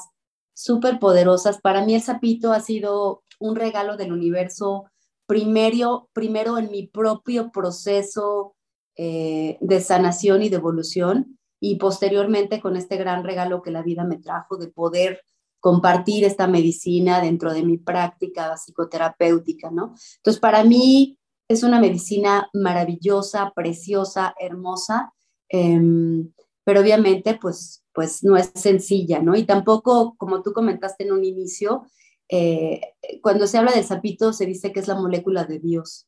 súper 0.54 1.00
poderosas. 1.00 1.60
Para 1.62 1.86
mí 1.86 1.96
el 1.96 2.02
sapito 2.02 2.52
ha 2.52 2.60
sido 2.60 3.24
un 3.40 3.56
regalo 3.56 3.98
del 3.98 4.12
universo, 4.14 4.86
primero, 5.26 6.10
primero 6.14 6.58
en 6.58 6.70
mi 6.72 6.88
propio 6.88 7.52
proceso 7.52 8.56
eh, 8.96 9.58
de 9.62 9.82
sanación 9.82 10.44
y 10.44 10.50
de 10.50 10.58
evolución 10.58 11.40
y 11.60 11.76
posteriormente 11.76 12.62
con 12.62 12.76
este 12.76 12.98
gran 12.98 13.24
regalo 13.24 13.62
que 13.62 13.72
la 13.72 13.82
vida 13.82 14.04
me 14.04 14.18
trajo 14.18 14.58
de 14.58 14.68
poder 14.68 15.22
compartir 15.60 16.24
esta 16.24 16.48
medicina 16.48 17.22
dentro 17.22 17.54
de 17.54 17.64
mi 17.64 17.78
práctica 17.78 18.56
psicoterapéutica, 18.56 19.70
¿no? 19.72 19.94
Entonces, 20.18 20.40
para 20.40 20.64
mí 20.64 21.18
es 21.50 21.64
una 21.64 21.80
medicina 21.80 22.50
maravillosa, 22.54 23.52
preciosa, 23.56 24.34
hermosa, 24.40 25.14
em, 25.50 26.32
pero 26.64 26.82
obviamente, 26.82 27.38
pues, 27.42 27.84
pues 27.94 28.24
no 28.24 28.38
es 28.38 28.52
sencilla, 28.56 29.22
¿no? 29.22 29.36
Y 29.36 29.44
tampoco, 29.44 30.16
como 30.18 30.42
tú 30.42 30.54
comentaste 30.54 31.04
en 31.04 31.12
un 31.12 31.26
inicio, 31.26 31.86
eh, 32.30 32.82
cuando 33.22 33.48
se 33.48 33.58
habla 33.58 33.72
del 33.72 33.84
sapito 33.84 34.34
se 34.34 34.46
dice 34.46 34.72
que 34.72 34.80
es 34.80 34.88
la 34.88 34.96
molécula 34.96 35.44
de 35.46 35.60
Dios. 35.60 36.08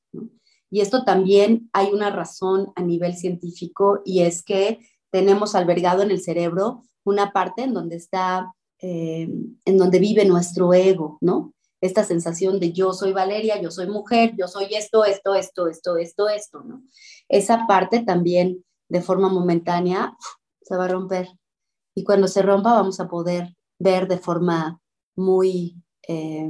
Y 0.70 0.80
esto 0.80 1.04
también 1.04 1.70
hay 1.74 1.92
una 1.92 2.12
razón 2.12 2.72
a 2.76 2.82
nivel 2.82 3.16
científico 3.16 4.02
y 4.06 4.22
es 4.22 4.44
que 4.44 4.80
tenemos 5.12 5.56
albergado 5.56 6.04
en 6.04 6.12
el 6.12 6.22
cerebro 6.22 6.84
una 7.04 7.32
parte 7.32 7.64
en 7.64 7.74
donde 7.74 7.98
está, 7.98 8.54
eh, 8.80 9.30
en 9.66 9.78
donde 9.78 10.00
vive 10.00 10.24
nuestro 10.26 10.74
ego, 10.74 11.18
¿no? 11.20 11.54
esta 11.82 12.04
sensación 12.04 12.60
de 12.60 12.72
yo 12.72 12.94
soy 12.94 13.12
Valeria, 13.12 13.60
yo 13.60 13.72
soy 13.72 13.88
mujer, 13.88 14.36
yo 14.38 14.48
soy 14.48 14.68
esto, 14.76 15.04
esto, 15.04 15.34
esto, 15.34 15.68
esto, 15.68 15.98
esto, 15.98 16.30
esto, 16.30 16.64
¿no? 16.64 16.84
Esa 17.28 17.66
parte 17.68 18.04
también 18.04 18.64
de 18.88 19.02
forma 19.02 19.30
momentánea 19.30 20.16
se 20.62 20.76
va 20.78 20.86
a 20.86 20.90
romper. 20.90 21.28
Y 21.96 22.04
cuando 22.04 22.28
se 22.28 22.44
rompa 22.44 22.74
vamos 22.74 23.00
a 23.00 23.10
poder 23.10 23.56
ver 23.80 24.08
de 24.08 24.20
forma 24.20 24.80
muy, 25.16 25.76
eh, 26.08 26.50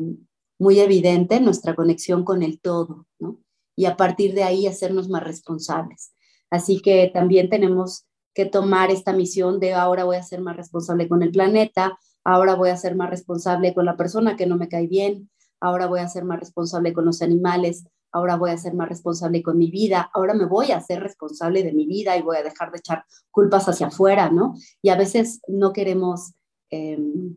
muy 0.60 0.80
evidente 0.80 1.40
nuestra 1.40 1.76
conexión 1.76 2.24
con 2.24 2.44
el 2.44 2.60
todo, 2.60 3.08
¿no? 3.20 3.40
Y 3.76 3.86
a 3.86 3.98
partir 3.98 4.34
de 4.34 4.44
ahí 4.44 4.68
hacernos 4.68 5.10
más 5.10 5.24
responsables. 5.24 6.14
Así 6.50 6.82
que 6.82 7.10
también 7.14 7.50
tenemos 7.50 8.06
que 8.34 8.46
tomar 8.46 8.92
esta 8.92 9.14
misión 9.14 9.60
de 9.60 9.74
ahora 9.74 10.04
voy 10.04 10.18
a 10.18 10.24
ser 10.24 10.42
más 10.42 10.56
responsable 10.56 11.08
con 11.10 11.24
el 11.24 11.32
planeta, 11.32 11.98
ahora 12.24 12.56
voy 12.56 12.70
a 12.70 12.78
ser 12.78 12.96
más 12.96 13.10
responsable 13.10 13.74
con 13.74 13.86
la 13.86 13.98
persona 13.98 14.36
que 14.36 14.46
no 14.46 14.58
me 14.58 14.70
cae 14.70 14.88
bien, 14.88 15.30
ahora 15.60 15.88
voy 15.88 16.00
a 16.00 16.08
ser 16.08 16.26
más 16.26 16.40
responsable 16.40 16.94
con 16.94 17.06
los 17.06 17.22
animales, 17.22 17.86
ahora 18.12 18.36
voy 18.36 18.52
a 18.52 18.58
ser 18.58 18.74
más 18.74 18.90
responsable 18.90 19.42
con 19.42 19.58
mi 19.58 19.72
vida, 19.72 20.10
ahora 20.14 20.34
me 20.34 20.46
voy 20.46 20.72
a 20.72 20.82
ser 20.82 21.02
responsable 21.02 21.64
de 21.64 21.74
mi 21.74 21.86
vida 21.86 22.18
y 22.18 22.22
voy 22.22 22.38
a 22.38 22.44
dejar 22.44 22.72
de 22.72 22.80
echar 22.80 23.06
culpas 23.32 23.68
hacia 23.68 23.88
afuera, 23.88 24.30
¿no? 24.30 24.56
Y 24.82 24.90
a 24.90 24.98
veces 24.98 25.42
no 25.48 25.74
queremos 25.74 26.34
em, 26.70 27.36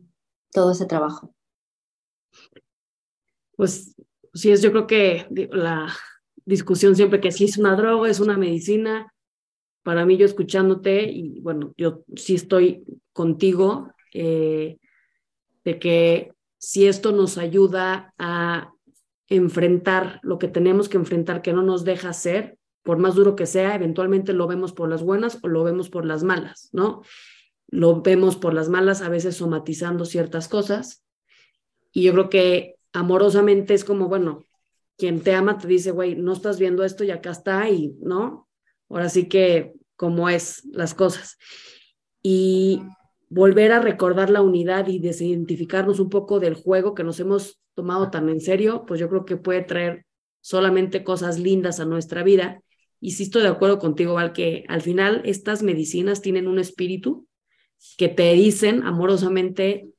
todo 0.51 0.71
ese 0.71 0.85
trabajo. 0.85 1.33
Pues 3.55 3.95
sí, 4.33 4.51
es 4.51 4.61
yo 4.61 4.71
creo 4.71 4.87
que 4.87 5.27
la 5.51 5.93
discusión 6.45 6.95
siempre 6.95 7.19
que 7.19 7.31
si 7.31 7.45
es 7.45 7.57
una 7.57 7.75
droga, 7.75 8.09
es 8.09 8.19
una 8.19 8.37
medicina, 8.37 9.13
para 9.83 10.05
mí 10.05 10.17
yo 10.17 10.25
escuchándote, 10.25 11.03
y 11.03 11.39
bueno, 11.41 11.73
yo 11.77 12.03
sí 12.15 12.35
estoy 12.35 12.83
contigo, 13.13 13.91
eh, 14.13 14.77
de 15.63 15.79
que 15.79 16.31
si 16.57 16.87
esto 16.87 17.11
nos 17.11 17.37
ayuda 17.37 18.13
a 18.17 18.71
enfrentar 19.27 20.19
lo 20.23 20.39
que 20.39 20.47
tenemos 20.47 20.89
que 20.89 20.97
enfrentar, 20.97 21.41
que 21.41 21.53
no 21.53 21.61
nos 21.61 21.83
deja 21.83 22.13
ser, 22.13 22.57
por 22.81 22.97
más 22.97 23.15
duro 23.15 23.35
que 23.35 23.45
sea, 23.45 23.75
eventualmente 23.75 24.33
lo 24.33 24.47
vemos 24.47 24.73
por 24.73 24.89
las 24.89 25.03
buenas 25.03 25.39
o 25.43 25.47
lo 25.47 25.63
vemos 25.63 25.89
por 25.89 26.05
las 26.05 26.23
malas, 26.23 26.69
¿no? 26.71 27.01
Lo 27.67 28.01
vemos 28.01 28.35
por 28.35 28.53
las 28.53 28.69
malas, 28.69 29.01
a 29.01 29.09
veces 29.09 29.37
somatizando 29.37 30.05
ciertas 30.05 30.47
cosas. 30.47 31.04
Y 31.95 32.03
yo 32.03 32.11
creo 32.11 32.29
que 32.29 32.75
amorosamente 32.91 33.73
es 33.73 33.85
como, 33.85 34.09
bueno, 34.09 34.43
quien 34.97 35.21
te 35.21 35.33
ama 35.33 35.57
te 35.57 35.65
dice, 35.65 35.91
güey, 35.91 36.15
no 36.15 36.33
estás 36.33 36.59
viendo 36.59 36.83
esto 36.83 37.05
y 37.05 37.11
acá 37.11 37.31
está, 37.31 37.69
y 37.69 37.95
no, 38.01 38.49
ahora 38.89 39.07
sí 39.07 39.29
que 39.29 39.71
como 39.95 40.27
es 40.27 40.65
las 40.65 40.93
cosas. 40.93 41.37
Y 42.21 42.81
volver 43.29 43.71
a 43.71 43.79
recordar 43.79 44.29
la 44.29 44.41
unidad 44.41 44.89
y 44.89 44.99
desidentificarnos 44.99 46.01
un 46.01 46.09
poco 46.09 46.41
del 46.41 46.55
juego 46.55 46.95
que 46.95 47.05
nos 47.05 47.21
hemos 47.21 47.61
tomado 47.75 48.11
tan 48.11 48.27
en 48.27 48.41
serio, 48.41 48.83
pues 48.85 48.99
yo 48.99 49.07
creo 49.07 49.23
que 49.23 49.37
puede 49.37 49.61
traer 49.61 50.05
solamente 50.41 51.05
cosas 51.05 51.39
lindas 51.39 51.79
a 51.79 51.85
nuestra 51.85 52.23
vida. 52.23 52.61
Y 52.99 53.11
sí 53.11 53.23
estoy 53.23 53.43
de 53.43 53.47
acuerdo 53.47 53.79
contigo, 53.79 54.15
Val, 54.15 54.33
que 54.33 54.65
al 54.67 54.81
final 54.81 55.21
estas 55.23 55.63
medicinas 55.63 56.21
tienen 56.21 56.49
un 56.49 56.59
espíritu 56.59 57.25
que 57.97 58.09
te 58.09 58.33
dicen 58.33 58.83
amorosamente 58.83 59.94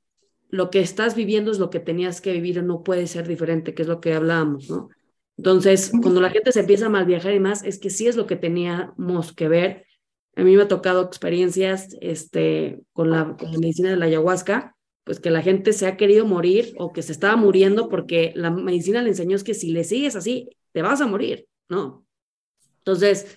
lo 0.48 0.70
que 0.70 0.80
estás 0.80 1.14
viviendo 1.14 1.50
es 1.50 1.58
lo 1.58 1.70
que 1.70 1.80
tenías 1.80 2.20
que 2.20 2.32
vivir, 2.32 2.62
no 2.62 2.82
puede 2.82 3.06
ser 3.06 3.26
diferente, 3.26 3.74
que 3.74 3.82
es 3.82 3.88
lo 3.88 4.00
que 4.00 4.14
hablábamos, 4.14 4.70
¿no? 4.70 4.88
Entonces, 5.36 5.92
cuando 6.02 6.20
la 6.20 6.30
gente 6.30 6.50
se 6.52 6.60
empieza 6.60 6.86
a 6.86 6.90
mal 6.90 7.04
viajar 7.04 7.34
y 7.34 7.40
más, 7.40 7.62
es 7.62 7.78
que 7.78 7.90
sí 7.90 8.06
es 8.06 8.16
lo 8.16 8.26
que 8.26 8.36
teníamos 8.36 9.34
que 9.34 9.48
ver. 9.48 9.86
A 10.34 10.42
mí 10.42 10.56
me 10.56 10.62
ha 10.62 10.68
tocado 10.68 11.02
experiencias 11.02 11.94
este, 12.00 12.80
con, 12.92 13.10
la, 13.10 13.36
medicina 13.58 13.90
de 13.90 13.96
la 13.96 14.06
ayahuasca, 14.06 14.74
pues 15.04 15.20
que 15.20 15.30
la 15.30 15.42
gente 15.42 15.72
se 15.72 15.86
ha 15.86 15.96
querido 15.96 16.24
morir 16.24 16.74
o 16.78 16.92
que 16.92 17.02
se 17.02 17.12
estaba 17.12 17.36
muriendo 17.36 17.88
porque 17.88 18.32
la 18.34 18.50
medicina 18.50 19.02
le 19.02 19.10
enseñó 19.10 19.36
es 19.36 19.44
que 19.44 19.54
si 19.54 19.70
le 19.70 19.84
sigues 19.84 20.16
así, 20.16 20.48
te 20.72 20.82
vas 20.82 21.00
a 21.00 21.06
morir, 21.06 21.46
¿no? 21.68 22.06
Entonces, 22.78 23.36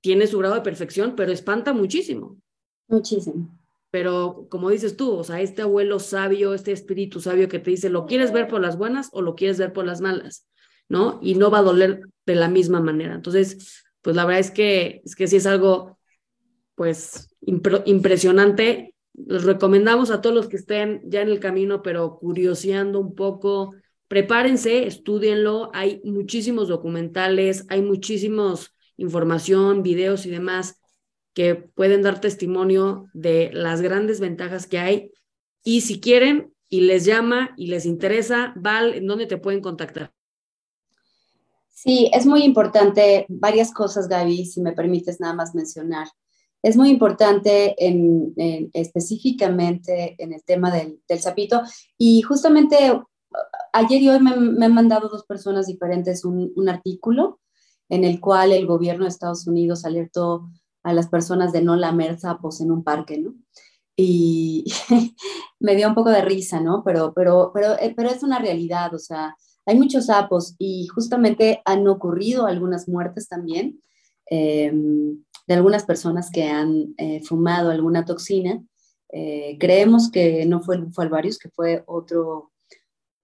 tiene 0.00 0.26
su 0.26 0.38
grado 0.38 0.54
de 0.54 0.62
perfección, 0.62 1.14
pero 1.16 1.32
espanta 1.32 1.72
muchísimo. 1.74 2.38
Muchísimo. 2.88 3.59
Pero 3.90 4.46
como 4.50 4.70
dices 4.70 4.96
tú, 4.96 5.12
o 5.12 5.24
sea, 5.24 5.40
este 5.40 5.62
abuelo 5.62 5.98
sabio, 5.98 6.54
este 6.54 6.72
espíritu 6.72 7.20
sabio 7.20 7.48
que 7.48 7.58
te 7.58 7.70
dice, 7.70 7.90
¿lo 7.90 8.06
quieres 8.06 8.32
ver 8.32 8.48
por 8.48 8.60
las 8.60 8.78
buenas 8.78 9.10
o 9.12 9.22
lo 9.22 9.34
quieres 9.34 9.58
ver 9.58 9.72
por 9.72 9.84
las 9.84 10.00
malas? 10.00 10.46
¿no? 10.90 11.20
Y 11.22 11.36
no 11.36 11.50
va 11.50 11.60
a 11.60 11.62
doler 11.62 12.02
de 12.26 12.34
la 12.34 12.48
misma 12.48 12.80
manera. 12.80 13.14
Entonces, 13.14 13.84
pues 14.02 14.16
la 14.16 14.26
verdad 14.26 14.40
es 14.40 14.50
que, 14.50 15.00
es 15.04 15.14
que 15.14 15.28
sí 15.28 15.36
es 15.36 15.46
algo, 15.46 15.98
pues, 16.74 17.28
impresionante. 17.40 18.94
Les 19.14 19.44
recomendamos 19.44 20.10
a 20.10 20.20
todos 20.20 20.34
los 20.34 20.48
que 20.48 20.56
estén 20.56 21.00
ya 21.04 21.22
en 21.22 21.28
el 21.28 21.38
camino, 21.38 21.80
pero 21.80 22.18
curioseando 22.18 22.98
un 22.98 23.14
poco, 23.14 23.72
prepárense, 24.08 24.86
estudienlo. 24.86 25.70
Hay 25.74 26.00
muchísimos 26.04 26.66
documentales, 26.66 27.66
hay 27.68 27.82
muchísimos 27.82 28.74
información, 28.96 29.82
videos 29.82 30.26
y 30.26 30.30
demás 30.30 30.79
que 31.34 31.54
pueden 31.54 32.02
dar 32.02 32.20
testimonio 32.20 33.08
de 33.12 33.50
las 33.52 33.80
grandes 33.80 34.20
ventajas 34.20 34.66
que 34.66 34.78
hay. 34.78 35.12
Y 35.64 35.82
si 35.82 36.00
quieren 36.00 36.52
y 36.68 36.82
les 36.82 37.04
llama 37.04 37.50
y 37.56 37.66
les 37.66 37.86
interesa, 37.86 38.52
Val, 38.56 38.94
¿en 38.94 39.06
dónde 39.06 39.26
te 39.26 39.38
pueden 39.38 39.60
contactar? 39.60 40.12
Sí, 41.68 42.10
es 42.12 42.26
muy 42.26 42.42
importante 42.42 43.26
varias 43.28 43.72
cosas, 43.72 44.08
Gaby, 44.08 44.44
si 44.44 44.60
me 44.60 44.72
permites 44.72 45.18
nada 45.20 45.34
más 45.34 45.54
mencionar. 45.54 46.08
Es 46.62 46.76
muy 46.76 46.90
importante 46.90 47.74
en, 47.78 48.34
específicamente 48.74 50.14
en 50.18 50.34
el 50.34 50.44
tema 50.44 50.70
del, 50.70 51.00
del, 51.08 51.20
sapito 51.20 51.62
y 51.96 52.20
justamente 52.20 53.00
ayer 53.72 54.02
y 54.02 54.08
hoy 54.08 54.20
me, 54.20 54.64
han 54.64 54.74
mandado 54.74 55.08
dos 55.08 55.24
personas 55.24 55.66
diferentes 55.66 56.24
un, 56.24 56.68
artículo 56.68 57.40
en 57.88 58.04
el 58.04 58.20
cual 58.20 58.52
el 58.52 58.66
gobierno 58.66 59.04
de 59.04 59.10
Estados 59.10 59.46
Unidos 59.46 59.84
alertó 59.84 60.48
a 60.82 60.92
las 60.92 61.08
personas 61.08 61.52
de 61.52 61.62
no 61.62 61.76
lamer 61.76 62.18
sapos 62.18 62.60
en 62.60 62.70
un 62.70 62.82
parque, 62.82 63.18
¿no? 63.18 63.34
Y 63.96 64.64
me 65.60 65.76
dio 65.76 65.88
un 65.88 65.94
poco 65.94 66.10
de 66.10 66.22
risa, 66.22 66.60
¿no? 66.60 66.82
Pero, 66.84 67.12
pero, 67.14 67.50
pero, 67.52 67.78
eh, 67.78 67.92
pero 67.96 68.10
es 68.10 68.22
una 68.22 68.38
realidad, 68.38 68.94
o 68.94 68.98
sea, 68.98 69.34
hay 69.66 69.78
muchos 69.78 70.06
sapos 70.06 70.54
y 70.58 70.86
justamente 70.88 71.62
han 71.64 71.86
ocurrido 71.86 72.46
algunas 72.46 72.88
muertes 72.88 73.28
también 73.28 73.80
em, 74.26 75.22
de 75.46 75.54
algunas 75.54 75.84
personas 75.84 76.30
que 76.30 76.44
han 76.44 76.94
eh, 76.96 77.20
fumado 77.22 77.70
alguna 77.70 78.04
toxina. 78.04 78.64
Eh, 79.12 79.56
creemos 79.58 80.10
que 80.10 80.46
no 80.46 80.60
fue 80.60 80.78
bufo 80.78 81.02
alvarius, 81.02 81.38
que 81.38 81.50
fue 81.50 81.82
otro, 81.86 82.52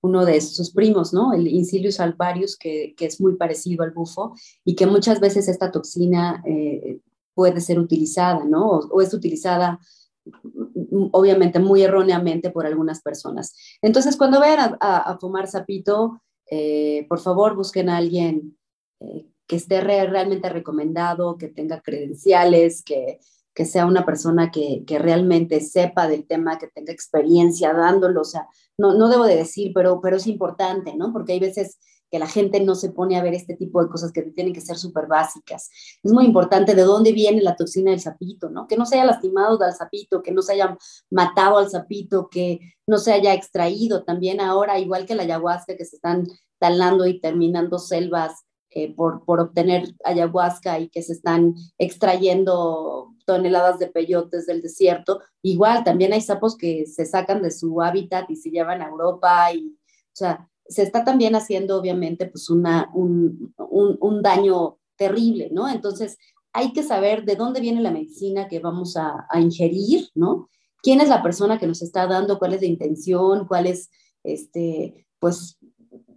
uno 0.03 0.25
de 0.25 0.41
sus 0.41 0.73
primos, 0.73 1.13
¿no? 1.13 1.33
El 1.33 1.49
Incilius 1.49 2.01
alvarius, 2.01 2.57
que, 2.57 2.95
que, 2.97 3.07
es 3.07 3.21
muy 3.21 3.37
parecido 3.37 3.83
al 3.85 3.93
bufo 3.93 4.35
y 4.65 4.75
que 4.75 4.87
muchas 4.87 5.21
veces 5.21 5.49
esta 5.49 5.71
toxina 5.71 6.43
eh, 6.47 7.01
puede 7.37 7.61
ser 7.61 7.79
utilizada, 7.79 8.45
¿no? 8.45 8.67
O, 8.71 9.01
es 9.01 9.15
utilizada 9.15 9.79
mm, 10.25 11.11
obviamente 11.13 11.61
muy 11.61 11.83
erróneamente 11.85 12.51
por 12.51 12.67
algunas 12.67 13.01
personas. 13.01 13.55
Entonces, 13.81 14.17
cuando 14.17 14.41
vayan 14.41 14.77
a 14.81 15.17
fumar 15.21 15.47
sapito, 15.47 16.21
eh, 16.51 17.07
por 17.09 17.19
favor 17.21 17.57
busquen 17.57 17.89
a 17.89 17.97
alguien 17.97 18.57
eh, 19.01 19.27
que 19.47 19.57
esté 19.57 19.81
realmente 19.81 20.49
recomendado, 20.49 21.39
que 21.39 21.49
tenga 21.49 21.81
credenciales, 21.81 22.83
que, 22.83 23.19
que 23.55 23.65
sea 23.65 23.87
una 23.87 24.05
persona 24.05 24.51
que, 24.51 24.85
que, 24.87 24.99
realmente 24.99 25.61
sepa 25.61 26.09
del 26.09 26.27
tema, 26.27 26.59
que 26.59 26.69
tenga 26.69 26.93
experiencia 26.93 27.73
dándolo. 27.73 28.23
O 28.23 28.25
sea, 28.25 28.49
no, 28.79 28.95
no 28.95 29.09
debo 29.09 29.25
de 29.25 29.37
decir, 29.37 29.73
pero, 29.75 30.01
pero 30.01 30.17
es 30.17 30.27
importante, 30.27 30.97
¿no? 30.97 31.13
Porque 31.13 31.33
hay 31.33 31.41
veces 31.41 31.79
que 32.11 32.19
la 32.19 32.27
gente 32.27 32.61
no 32.61 32.75
se 32.75 32.91
pone 32.91 33.17
a 33.17 33.23
ver 33.23 33.35
este 33.35 33.55
tipo 33.55 33.83
de 33.83 33.89
cosas 33.89 34.13
que 34.13 34.23
tienen 34.23 34.53
que 34.53 34.61
ser 34.61 34.77
súper 34.77 35.07
básicas. 35.07 35.71
Es 36.03 36.13
muy 36.13 36.25
importante 36.25 36.75
de 36.75 36.83
dónde 36.83 37.13
viene 37.13 37.43
la 37.43 37.57
toxina 37.57 37.91
del 37.91 38.01
sapito, 38.01 38.51
¿no? 38.51 38.67
Que 38.67 38.77
no 38.77 38.87
se 38.87 38.97
haya 38.97 39.07
lastimado 39.07 39.61
al 39.63 39.75
sapito, 39.75 40.23
que 40.23 40.33
no 40.33 40.43
se 40.43 40.53
haya 40.53 40.77
matado 41.11 41.59
al 41.59 41.71
sapito, 41.71 42.29
que 42.29 42.61
no 42.87 42.99
se 42.99 43.13
haya 43.13 43.35
extraído 43.35 44.05
también 44.05 44.41
ahora, 44.41 44.79
igual 44.79 45.07
que 45.07 45.15
la 45.15 45.25
ayahuasca, 45.25 45.77
que 45.77 45.85
se 45.85 45.97
están 45.97 46.27
talando 46.59 47.07
y 47.07 47.21
terminando 47.21 47.79
selvas 47.79 48.45
eh, 48.71 48.95
por, 48.95 49.25
por 49.25 49.41
obtener 49.41 49.95
ayahuasca 50.05 50.79
y 50.79 50.89
que 50.89 51.03
se 51.03 51.15
están 51.15 51.55
extrayendo 51.79 53.15
toneladas 53.25 53.79
de 53.79 53.89
peyotes 53.89 54.47
del 54.47 54.63
desierto. 54.63 55.21
Igual, 55.43 55.83
también 55.83 56.13
hay 56.13 56.21
sapos 56.21 56.57
que 56.57 56.87
se 56.87 57.07
sacan 57.07 57.43
de 57.43 57.51
su 57.51 57.81
hábitat 57.83 58.31
y 58.31 58.37
se 58.37 58.51
llevan 58.51 58.83
a 58.83 58.89
Europa 58.89 59.53
y, 59.53 59.69
o 59.69 60.13
sea, 60.13 60.49
se 60.69 60.83
está 60.83 61.05
también 61.05 61.35
haciendo 61.35 61.79
obviamente 61.79 62.27
pues 62.27 62.51
una, 62.51 62.91
un, 62.95 63.55
un, 63.57 64.23
daño 64.23 64.79
terrible, 64.97 65.49
¿no? 65.53 65.69
Entonces 65.69 66.19
hay 66.53 66.73
que 66.73 66.83
saber 66.83 67.25
de 67.25 67.37
dónde 67.37 67.61
viene 67.61 67.81
la 67.81 67.91
medicina 67.91 68.49
que 68.49 68.61
vamos 68.61 68.97
a, 68.97 69.27
a, 69.31 69.41
ingerir, 69.41 70.09
¿no? 70.15 70.49
¿Quién 70.83 71.01
es 71.01 71.09
la 71.09 71.23
persona 71.23 71.59
que 71.59 71.67
nos 71.67 71.83
está 71.83 72.07
dando? 72.07 72.39
¿Cuál 72.39 72.55
es 72.55 72.61
la 72.63 72.69
intención? 72.69 73.47
¿Cuál 73.47 73.67
es, 73.67 73.91
este, 74.23 75.07
pues, 75.19 75.59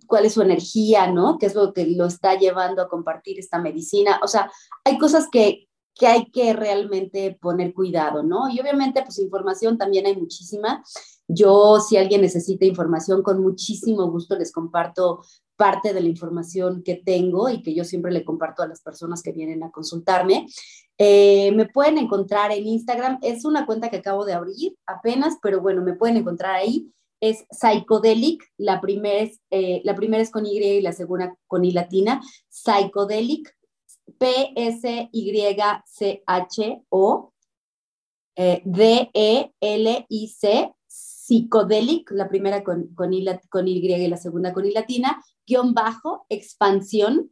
cuál 0.09 0.25
es 0.25 0.33
su 0.33 0.41
energía, 0.41 1.11
¿no? 1.11 1.37
¿Qué 1.37 1.45
es 1.45 1.55
lo 1.55 1.71
que 1.71 1.85
lo 1.85 2.05
está 2.05 2.37
llevando 2.37 2.81
a 2.81 2.89
compartir 2.89 3.39
esta 3.39 3.59
medicina? 3.59 4.19
O 4.23 4.27
sea, 4.27 4.51
hay 4.83 4.97
cosas 4.97 5.27
que, 5.31 5.67
que 5.95 6.07
hay 6.07 6.31
que 6.31 6.53
realmente 6.53 7.37
poner 7.39 7.73
cuidado, 7.73 8.23
¿no? 8.23 8.49
Y 8.49 8.59
obviamente, 8.59 9.03
pues 9.03 9.19
información 9.19 9.77
también 9.77 10.07
hay 10.07 10.17
muchísima. 10.17 10.83
Yo, 11.31 11.79
si 11.79 11.95
alguien 11.95 12.21
necesita 12.21 12.65
información, 12.65 13.21
con 13.21 13.39
muchísimo 13.39 14.09
gusto 14.09 14.35
les 14.35 14.51
comparto 14.51 15.21
parte 15.55 15.93
de 15.93 16.01
la 16.01 16.09
información 16.09 16.81
que 16.83 16.95
tengo 16.95 17.49
y 17.49 17.61
que 17.61 17.75
yo 17.75 17.83
siempre 17.83 18.11
le 18.11 18.25
comparto 18.25 18.63
a 18.63 18.67
las 18.67 18.81
personas 18.81 19.21
que 19.21 19.31
vienen 19.31 19.61
a 19.61 19.69
consultarme. 19.69 20.47
Eh, 20.97 21.51
me 21.51 21.67
pueden 21.67 21.99
encontrar 21.99 22.51
en 22.51 22.65
Instagram, 22.65 23.19
es 23.21 23.45
una 23.45 23.67
cuenta 23.67 23.89
que 23.91 23.97
acabo 23.97 24.25
de 24.25 24.33
abrir 24.33 24.75
apenas, 24.87 25.37
pero 25.39 25.61
bueno, 25.61 25.83
me 25.83 25.93
pueden 25.93 26.17
encontrar 26.17 26.55
ahí. 26.55 26.91
Es 27.21 27.45
Psychedelic, 27.51 28.43
la 28.57 28.81
primera 28.81 29.19
es, 29.19 29.39
eh, 29.51 29.81
la 29.83 29.93
primera 29.93 30.23
es 30.23 30.31
con 30.31 30.47
Y 30.47 30.57
y 30.57 30.81
la 30.81 30.93
segunda 30.93 31.35
con 31.45 31.63
I 31.63 31.73
latina. 31.73 32.21
Psychedelic, 32.49 33.55
P-S-Y-C-H-O, 34.17 35.13
eh, 38.35 38.61
D-E-L-I-C, 38.63 39.53
Psychedelic, 41.29 42.11
la 42.11 42.27
primera 42.27 42.63
con, 42.63 42.87
con, 42.95 43.13
y, 43.13 43.25
con 43.49 43.67
Y 43.67 43.77
y 43.77 44.07
la 44.07 44.17
segunda 44.17 44.51
con 44.51 44.65
I 44.65 44.71
latina, 44.71 45.23
guion 45.45 45.73
bajo, 45.73 46.25
expansión. 46.29 47.31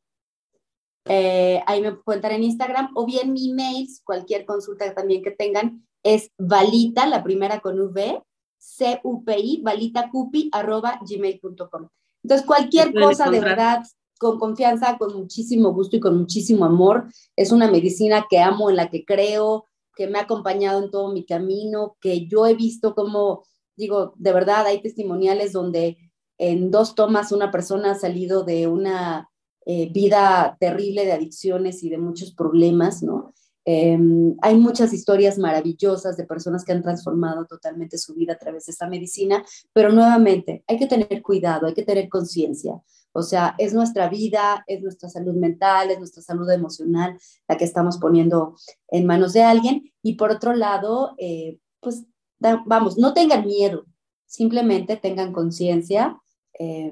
Eh, 1.05 1.63
ahí 1.65 1.81
me 1.81 1.93
pueden 1.93 2.31
en 2.31 2.43
Instagram 2.43 2.91
o 2.95 3.05
bien 3.05 3.33
mi 3.33 3.49
email, 3.49 3.87
cualquier 4.03 4.45
consulta 4.45 4.93
también 4.93 5.23
que 5.23 5.31
tengan, 5.31 5.87
es 6.03 6.31
valita, 6.37 7.07
la 7.07 7.23
primera 7.23 7.59
con 7.59 7.79
V, 7.79 8.21
C-U-P-I, 8.57 9.61
valitacupi, 9.63 10.49
arroba 10.51 10.99
gmail.com. 11.01 11.87
Entonces, 12.23 12.45
cualquier 12.45 12.93
cosa 12.93 13.29
de 13.29 13.39
verdad, 13.39 13.83
con 14.19 14.37
confianza, 14.37 14.97
con 14.97 15.15
muchísimo 15.15 15.73
gusto 15.73 15.95
y 15.95 15.99
con 15.99 16.17
muchísimo 16.17 16.65
amor. 16.65 17.07
Es 17.35 17.51
una 17.51 17.69
medicina 17.71 18.25
que 18.29 18.39
amo, 18.39 18.69
en 18.69 18.75
la 18.75 18.89
que 18.89 19.05
creo, 19.05 19.65
que 19.95 20.07
me 20.07 20.19
ha 20.19 20.23
acompañado 20.23 20.83
en 20.83 20.91
todo 20.91 21.11
mi 21.11 21.25
camino, 21.25 21.97
que 22.01 22.27
yo 22.27 22.45
he 22.45 22.53
visto 22.53 22.93
como, 22.93 23.45
digo, 23.77 24.13
de 24.17 24.33
verdad 24.33 24.65
hay 24.65 24.81
testimoniales 24.81 25.53
donde 25.53 25.97
en 26.37 26.71
dos 26.71 26.95
tomas 26.95 27.31
una 27.31 27.51
persona 27.51 27.91
ha 27.91 27.95
salido 27.95 28.43
de 28.43 28.67
una 28.67 29.29
eh, 29.65 29.89
vida 29.91 30.57
terrible 30.59 31.05
de 31.05 31.13
adicciones 31.13 31.83
y 31.83 31.89
de 31.89 31.97
muchos 31.97 32.33
problemas, 32.33 33.03
¿no? 33.03 33.33
Em, 33.69 34.37
hay 34.41 34.55
muchas 34.55 34.93
historias 34.93 35.37
maravillosas 35.37 36.15
de 36.15 36.23
personas 36.23 36.63
que 36.63 36.71
han 36.71 36.81
transformado 36.81 37.45
totalmente 37.45 37.97
su 37.97 38.13
vida 38.13 38.33
a 38.33 38.37
través 38.37 38.65
de 38.65 38.71
esta 38.71 38.87
medicina, 38.87 39.43
pero 39.73 39.91
nuevamente 39.91 40.63
hay 40.67 40.79
que 40.79 40.87
tener 40.87 41.21
cuidado, 41.21 41.67
hay 41.67 41.73
que 41.73 41.83
tener 41.83 42.07
conciencia. 42.07 42.81
O 43.11 43.23
sea, 43.23 43.55
es 43.57 43.73
nuestra 43.73 44.07
vida, 44.07 44.63
es 44.67 44.81
nuestra 44.81 45.09
salud 45.09 45.33
mental, 45.33 45.91
es 45.91 45.97
nuestra 45.97 46.21
salud 46.23 46.49
emocional 46.49 47.19
la 47.45 47.57
que 47.57 47.65
estamos 47.65 47.97
poniendo 47.97 48.55
en 48.89 49.05
manos 49.05 49.33
de 49.33 49.43
alguien. 49.43 49.91
Y 50.01 50.13
por 50.13 50.31
otro 50.31 50.53
lado, 50.53 51.15
eh, 51.17 51.59
pues 51.81 52.05
vamos, 52.39 52.97
no 52.97 53.13
tengan 53.13 53.45
miedo, 53.45 53.85
simplemente 54.25 54.97
tengan 54.97 55.33
conciencia, 55.33 56.19
eh, 56.59 56.91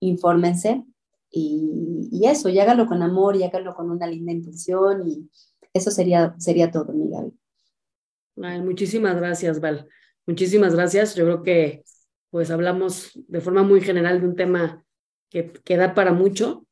infórmense 0.00 0.84
y, 1.30 2.22
eso, 2.24 2.48
y 2.48 2.58
háganlo 2.58 2.86
con 2.86 3.02
amor 3.02 3.36
y 3.36 3.44
háganlo 3.44 3.74
con 3.74 3.90
una 3.90 4.06
linda 4.06 4.32
intención 4.32 5.08
y 5.08 5.30
eso 5.72 5.90
sería, 5.90 6.34
sería 6.38 6.70
todo, 6.70 6.92
mi 6.92 7.10
Gaby. 7.10 8.62
muchísimas 8.62 9.16
gracias, 9.16 9.60
Val. 9.60 9.88
Muchísimas 10.26 10.74
gracias. 10.74 11.14
Yo 11.14 11.24
creo 11.24 11.42
que 11.42 11.84
pues 12.30 12.50
hablamos 12.50 13.12
de 13.14 13.40
forma 13.40 13.62
muy 13.62 13.80
general 13.80 14.20
de 14.20 14.26
un 14.26 14.36
tema 14.36 14.84
que, 15.28 15.52
que 15.52 15.76
da 15.76 15.94
para 15.94 16.12
mucho, 16.12 16.66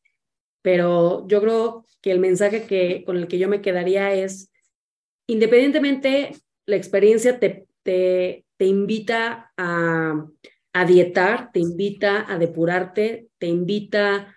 pero 0.62 1.26
yo 1.28 1.40
creo 1.40 1.86
que 2.00 2.12
el 2.12 2.18
mensaje 2.18 2.66
que, 2.66 3.04
con 3.04 3.16
el 3.16 3.28
que 3.28 3.38
yo 3.38 3.48
me 3.48 3.60
quedaría 3.60 4.12
es, 4.14 4.50
independientemente, 5.26 6.32
la 6.70 6.76
experiencia 6.76 7.38
te, 7.38 7.66
te, 7.82 8.46
te 8.56 8.64
invita 8.64 9.52
a, 9.56 10.24
a 10.72 10.84
dietar, 10.84 11.50
te 11.52 11.58
invita 11.58 12.32
a 12.32 12.38
depurarte, 12.38 13.28
te 13.38 13.48
invita 13.48 14.34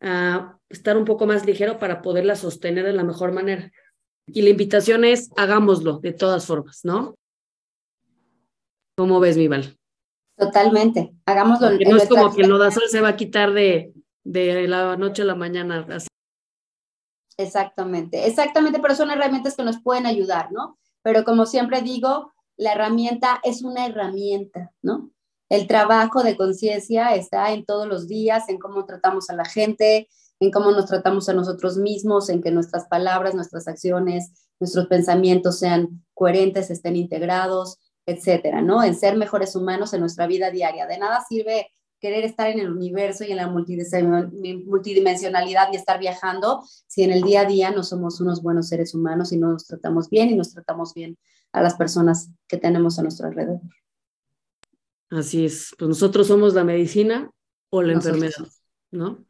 a 0.00 0.58
estar 0.68 0.96
un 0.96 1.04
poco 1.04 1.26
más 1.26 1.44
ligero 1.46 1.78
para 1.78 2.02
poderla 2.02 2.36
sostener 2.36 2.84
de 2.84 2.92
la 2.94 3.04
mejor 3.04 3.32
manera. 3.32 3.70
Y 4.26 4.42
la 4.42 4.50
invitación 4.50 5.04
es, 5.04 5.30
hagámoslo 5.36 5.98
de 5.98 6.12
todas 6.12 6.46
formas, 6.46 6.80
¿no? 6.84 7.16
¿Cómo 8.96 9.20
ves, 9.20 9.36
mi 9.36 9.48
Val? 9.48 9.76
Totalmente, 10.36 11.14
hagámoslo. 11.26 11.70
no 11.70 11.96
es 11.96 12.08
como 12.08 12.34
que 12.34 12.42
el 12.42 12.48
nodazol 12.48 12.84
se 12.88 13.00
va 13.00 13.08
a 13.08 13.16
quitar 13.16 13.52
de, 13.52 13.92
de 14.24 14.66
la 14.66 14.96
noche 14.96 15.22
a 15.22 15.26
la 15.26 15.34
mañana. 15.34 15.86
Exactamente, 17.36 18.26
exactamente, 18.26 18.80
pero 18.80 18.94
son 18.94 19.10
herramientas 19.10 19.56
que 19.56 19.64
nos 19.64 19.80
pueden 19.80 20.06
ayudar, 20.06 20.50
¿no? 20.52 20.78
Pero 21.04 21.22
como 21.22 21.44
siempre 21.44 21.82
digo, 21.82 22.32
la 22.56 22.72
herramienta 22.72 23.40
es 23.44 23.62
una 23.62 23.86
herramienta, 23.86 24.72
¿no? 24.82 25.10
El 25.50 25.66
trabajo 25.66 26.22
de 26.22 26.36
conciencia 26.36 27.14
está 27.14 27.52
en 27.52 27.66
todos 27.66 27.86
los 27.86 28.08
días, 28.08 28.48
en 28.48 28.58
cómo 28.58 28.86
tratamos 28.86 29.28
a 29.28 29.36
la 29.36 29.44
gente, 29.44 30.08
en 30.40 30.50
cómo 30.50 30.72
nos 30.72 30.86
tratamos 30.86 31.28
a 31.28 31.34
nosotros 31.34 31.76
mismos, 31.76 32.30
en 32.30 32.42
que 32.42 32.50
nuestras 32.50 32.86
palabras, 32.86 33.34
nuestras 33.34 33.68
acciones, 33.68 34.32
nuestros 34.58 34.86
pensamientos 34.86 35.58
sean 35.58 36.02
coherentes, 36.14 36.70
estén 36.70 36.96
integrados, 36.96 37.78
etcétera, 38.06 38.62
¿no? 38.62 38.82
En 38.82 38.94
ser 38.94 39.16
mejores 39.16 39.54
humanos 39.54 39.92
en 39.92 40.00
nuestra 40.00 40.26
vida 40.26 40.50
diaria. 40.50 40.86
De 40.86 40.98
nada 40.98 41.22
sirve 41.28 41.70
querer 42.04 42.24
estar 42.24 42.50
en 42.50 42.58
el 42.58 42.70
universo 42.70 43.24
y 43.24 43.32
en 43.32 43.38
la 43.38 43.48
multidimensionalidad 43.48 45.68
y 45.72 45.76
estar 45.76 45.98
viajando 45.98 46.62
si 46.86 47.02
en 47.02 47.12
el 47.12 47.22
día 47.22 47.40
a 47.40 47.46
día 47.46 47.70
no 47.70 47.82
somos 47.82 48.20
unos 48.20 48.42
buenos 48.42 48.68
seres 48.68 48.92
humanos 48.92 49.32
y 49.32 49.38
no 49.38 49.52
nos 49.52 49.66
tratamos 49.66 50.10
bien 50.10 50.28
y 50.28 50.34
nos 50.34 50.52
tratamos 50.52 50.92
bien 50.92 51.16
a 51.52 51.62
las 51.62 51.76
personas 51.76 52.28
que 52.46 52.58
tenemos 52.58 52.98
a 52.98 53.04
nuestro 53.04 53.26
alrededor. 53.26 53.62
Así 55.08 55.46
es, 55.46 55.74
pues 55.78 55.88
nosotros 55.88 56.26
somos 56.26 56.52
la 56.52 56.62
medicina 56.62 57.30
o 57.70 57.80
la 57.80 57.94
enfermedad, 57.94 58.48
¿no? 58.90 59.24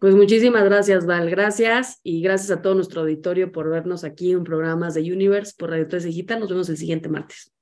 Pues 0.00 0.16
muchísimas 0.16 0.64
gracias, 0.64 1.06
Val. 1.06 1.30
Gracias 1.30 2.00
y 2.02 2.22
gracias 2.22 2.50
a 2.50 2.60
todo 2.60 2.74
nuestro 2.74 3.02
auditorio 3.02 3.52
por 3.52 3.70
vernos 3.70 4.02
aquí 4.02 4.32
en 4.32 4.42
programas 4.42 4.94
de 4.94 5.02
Universe 5.02 5.54
por 5.56 5.70
Radio 5.70 5.86
3 5.86 6.02
Digital. 6.02 6.40
Nos 6.40 6.48
vemos 6.48 6.68
el 6.70 6.76
siguiente 6.76 7.08
martes. 7.08 7.52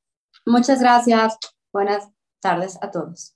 Muchas 0.46 0.80
gracias. 0.80 1.36
Buenas 1.70 2.08
tardes 2.40 2.78
a 2.80 2.90
todos. 2.90 3.35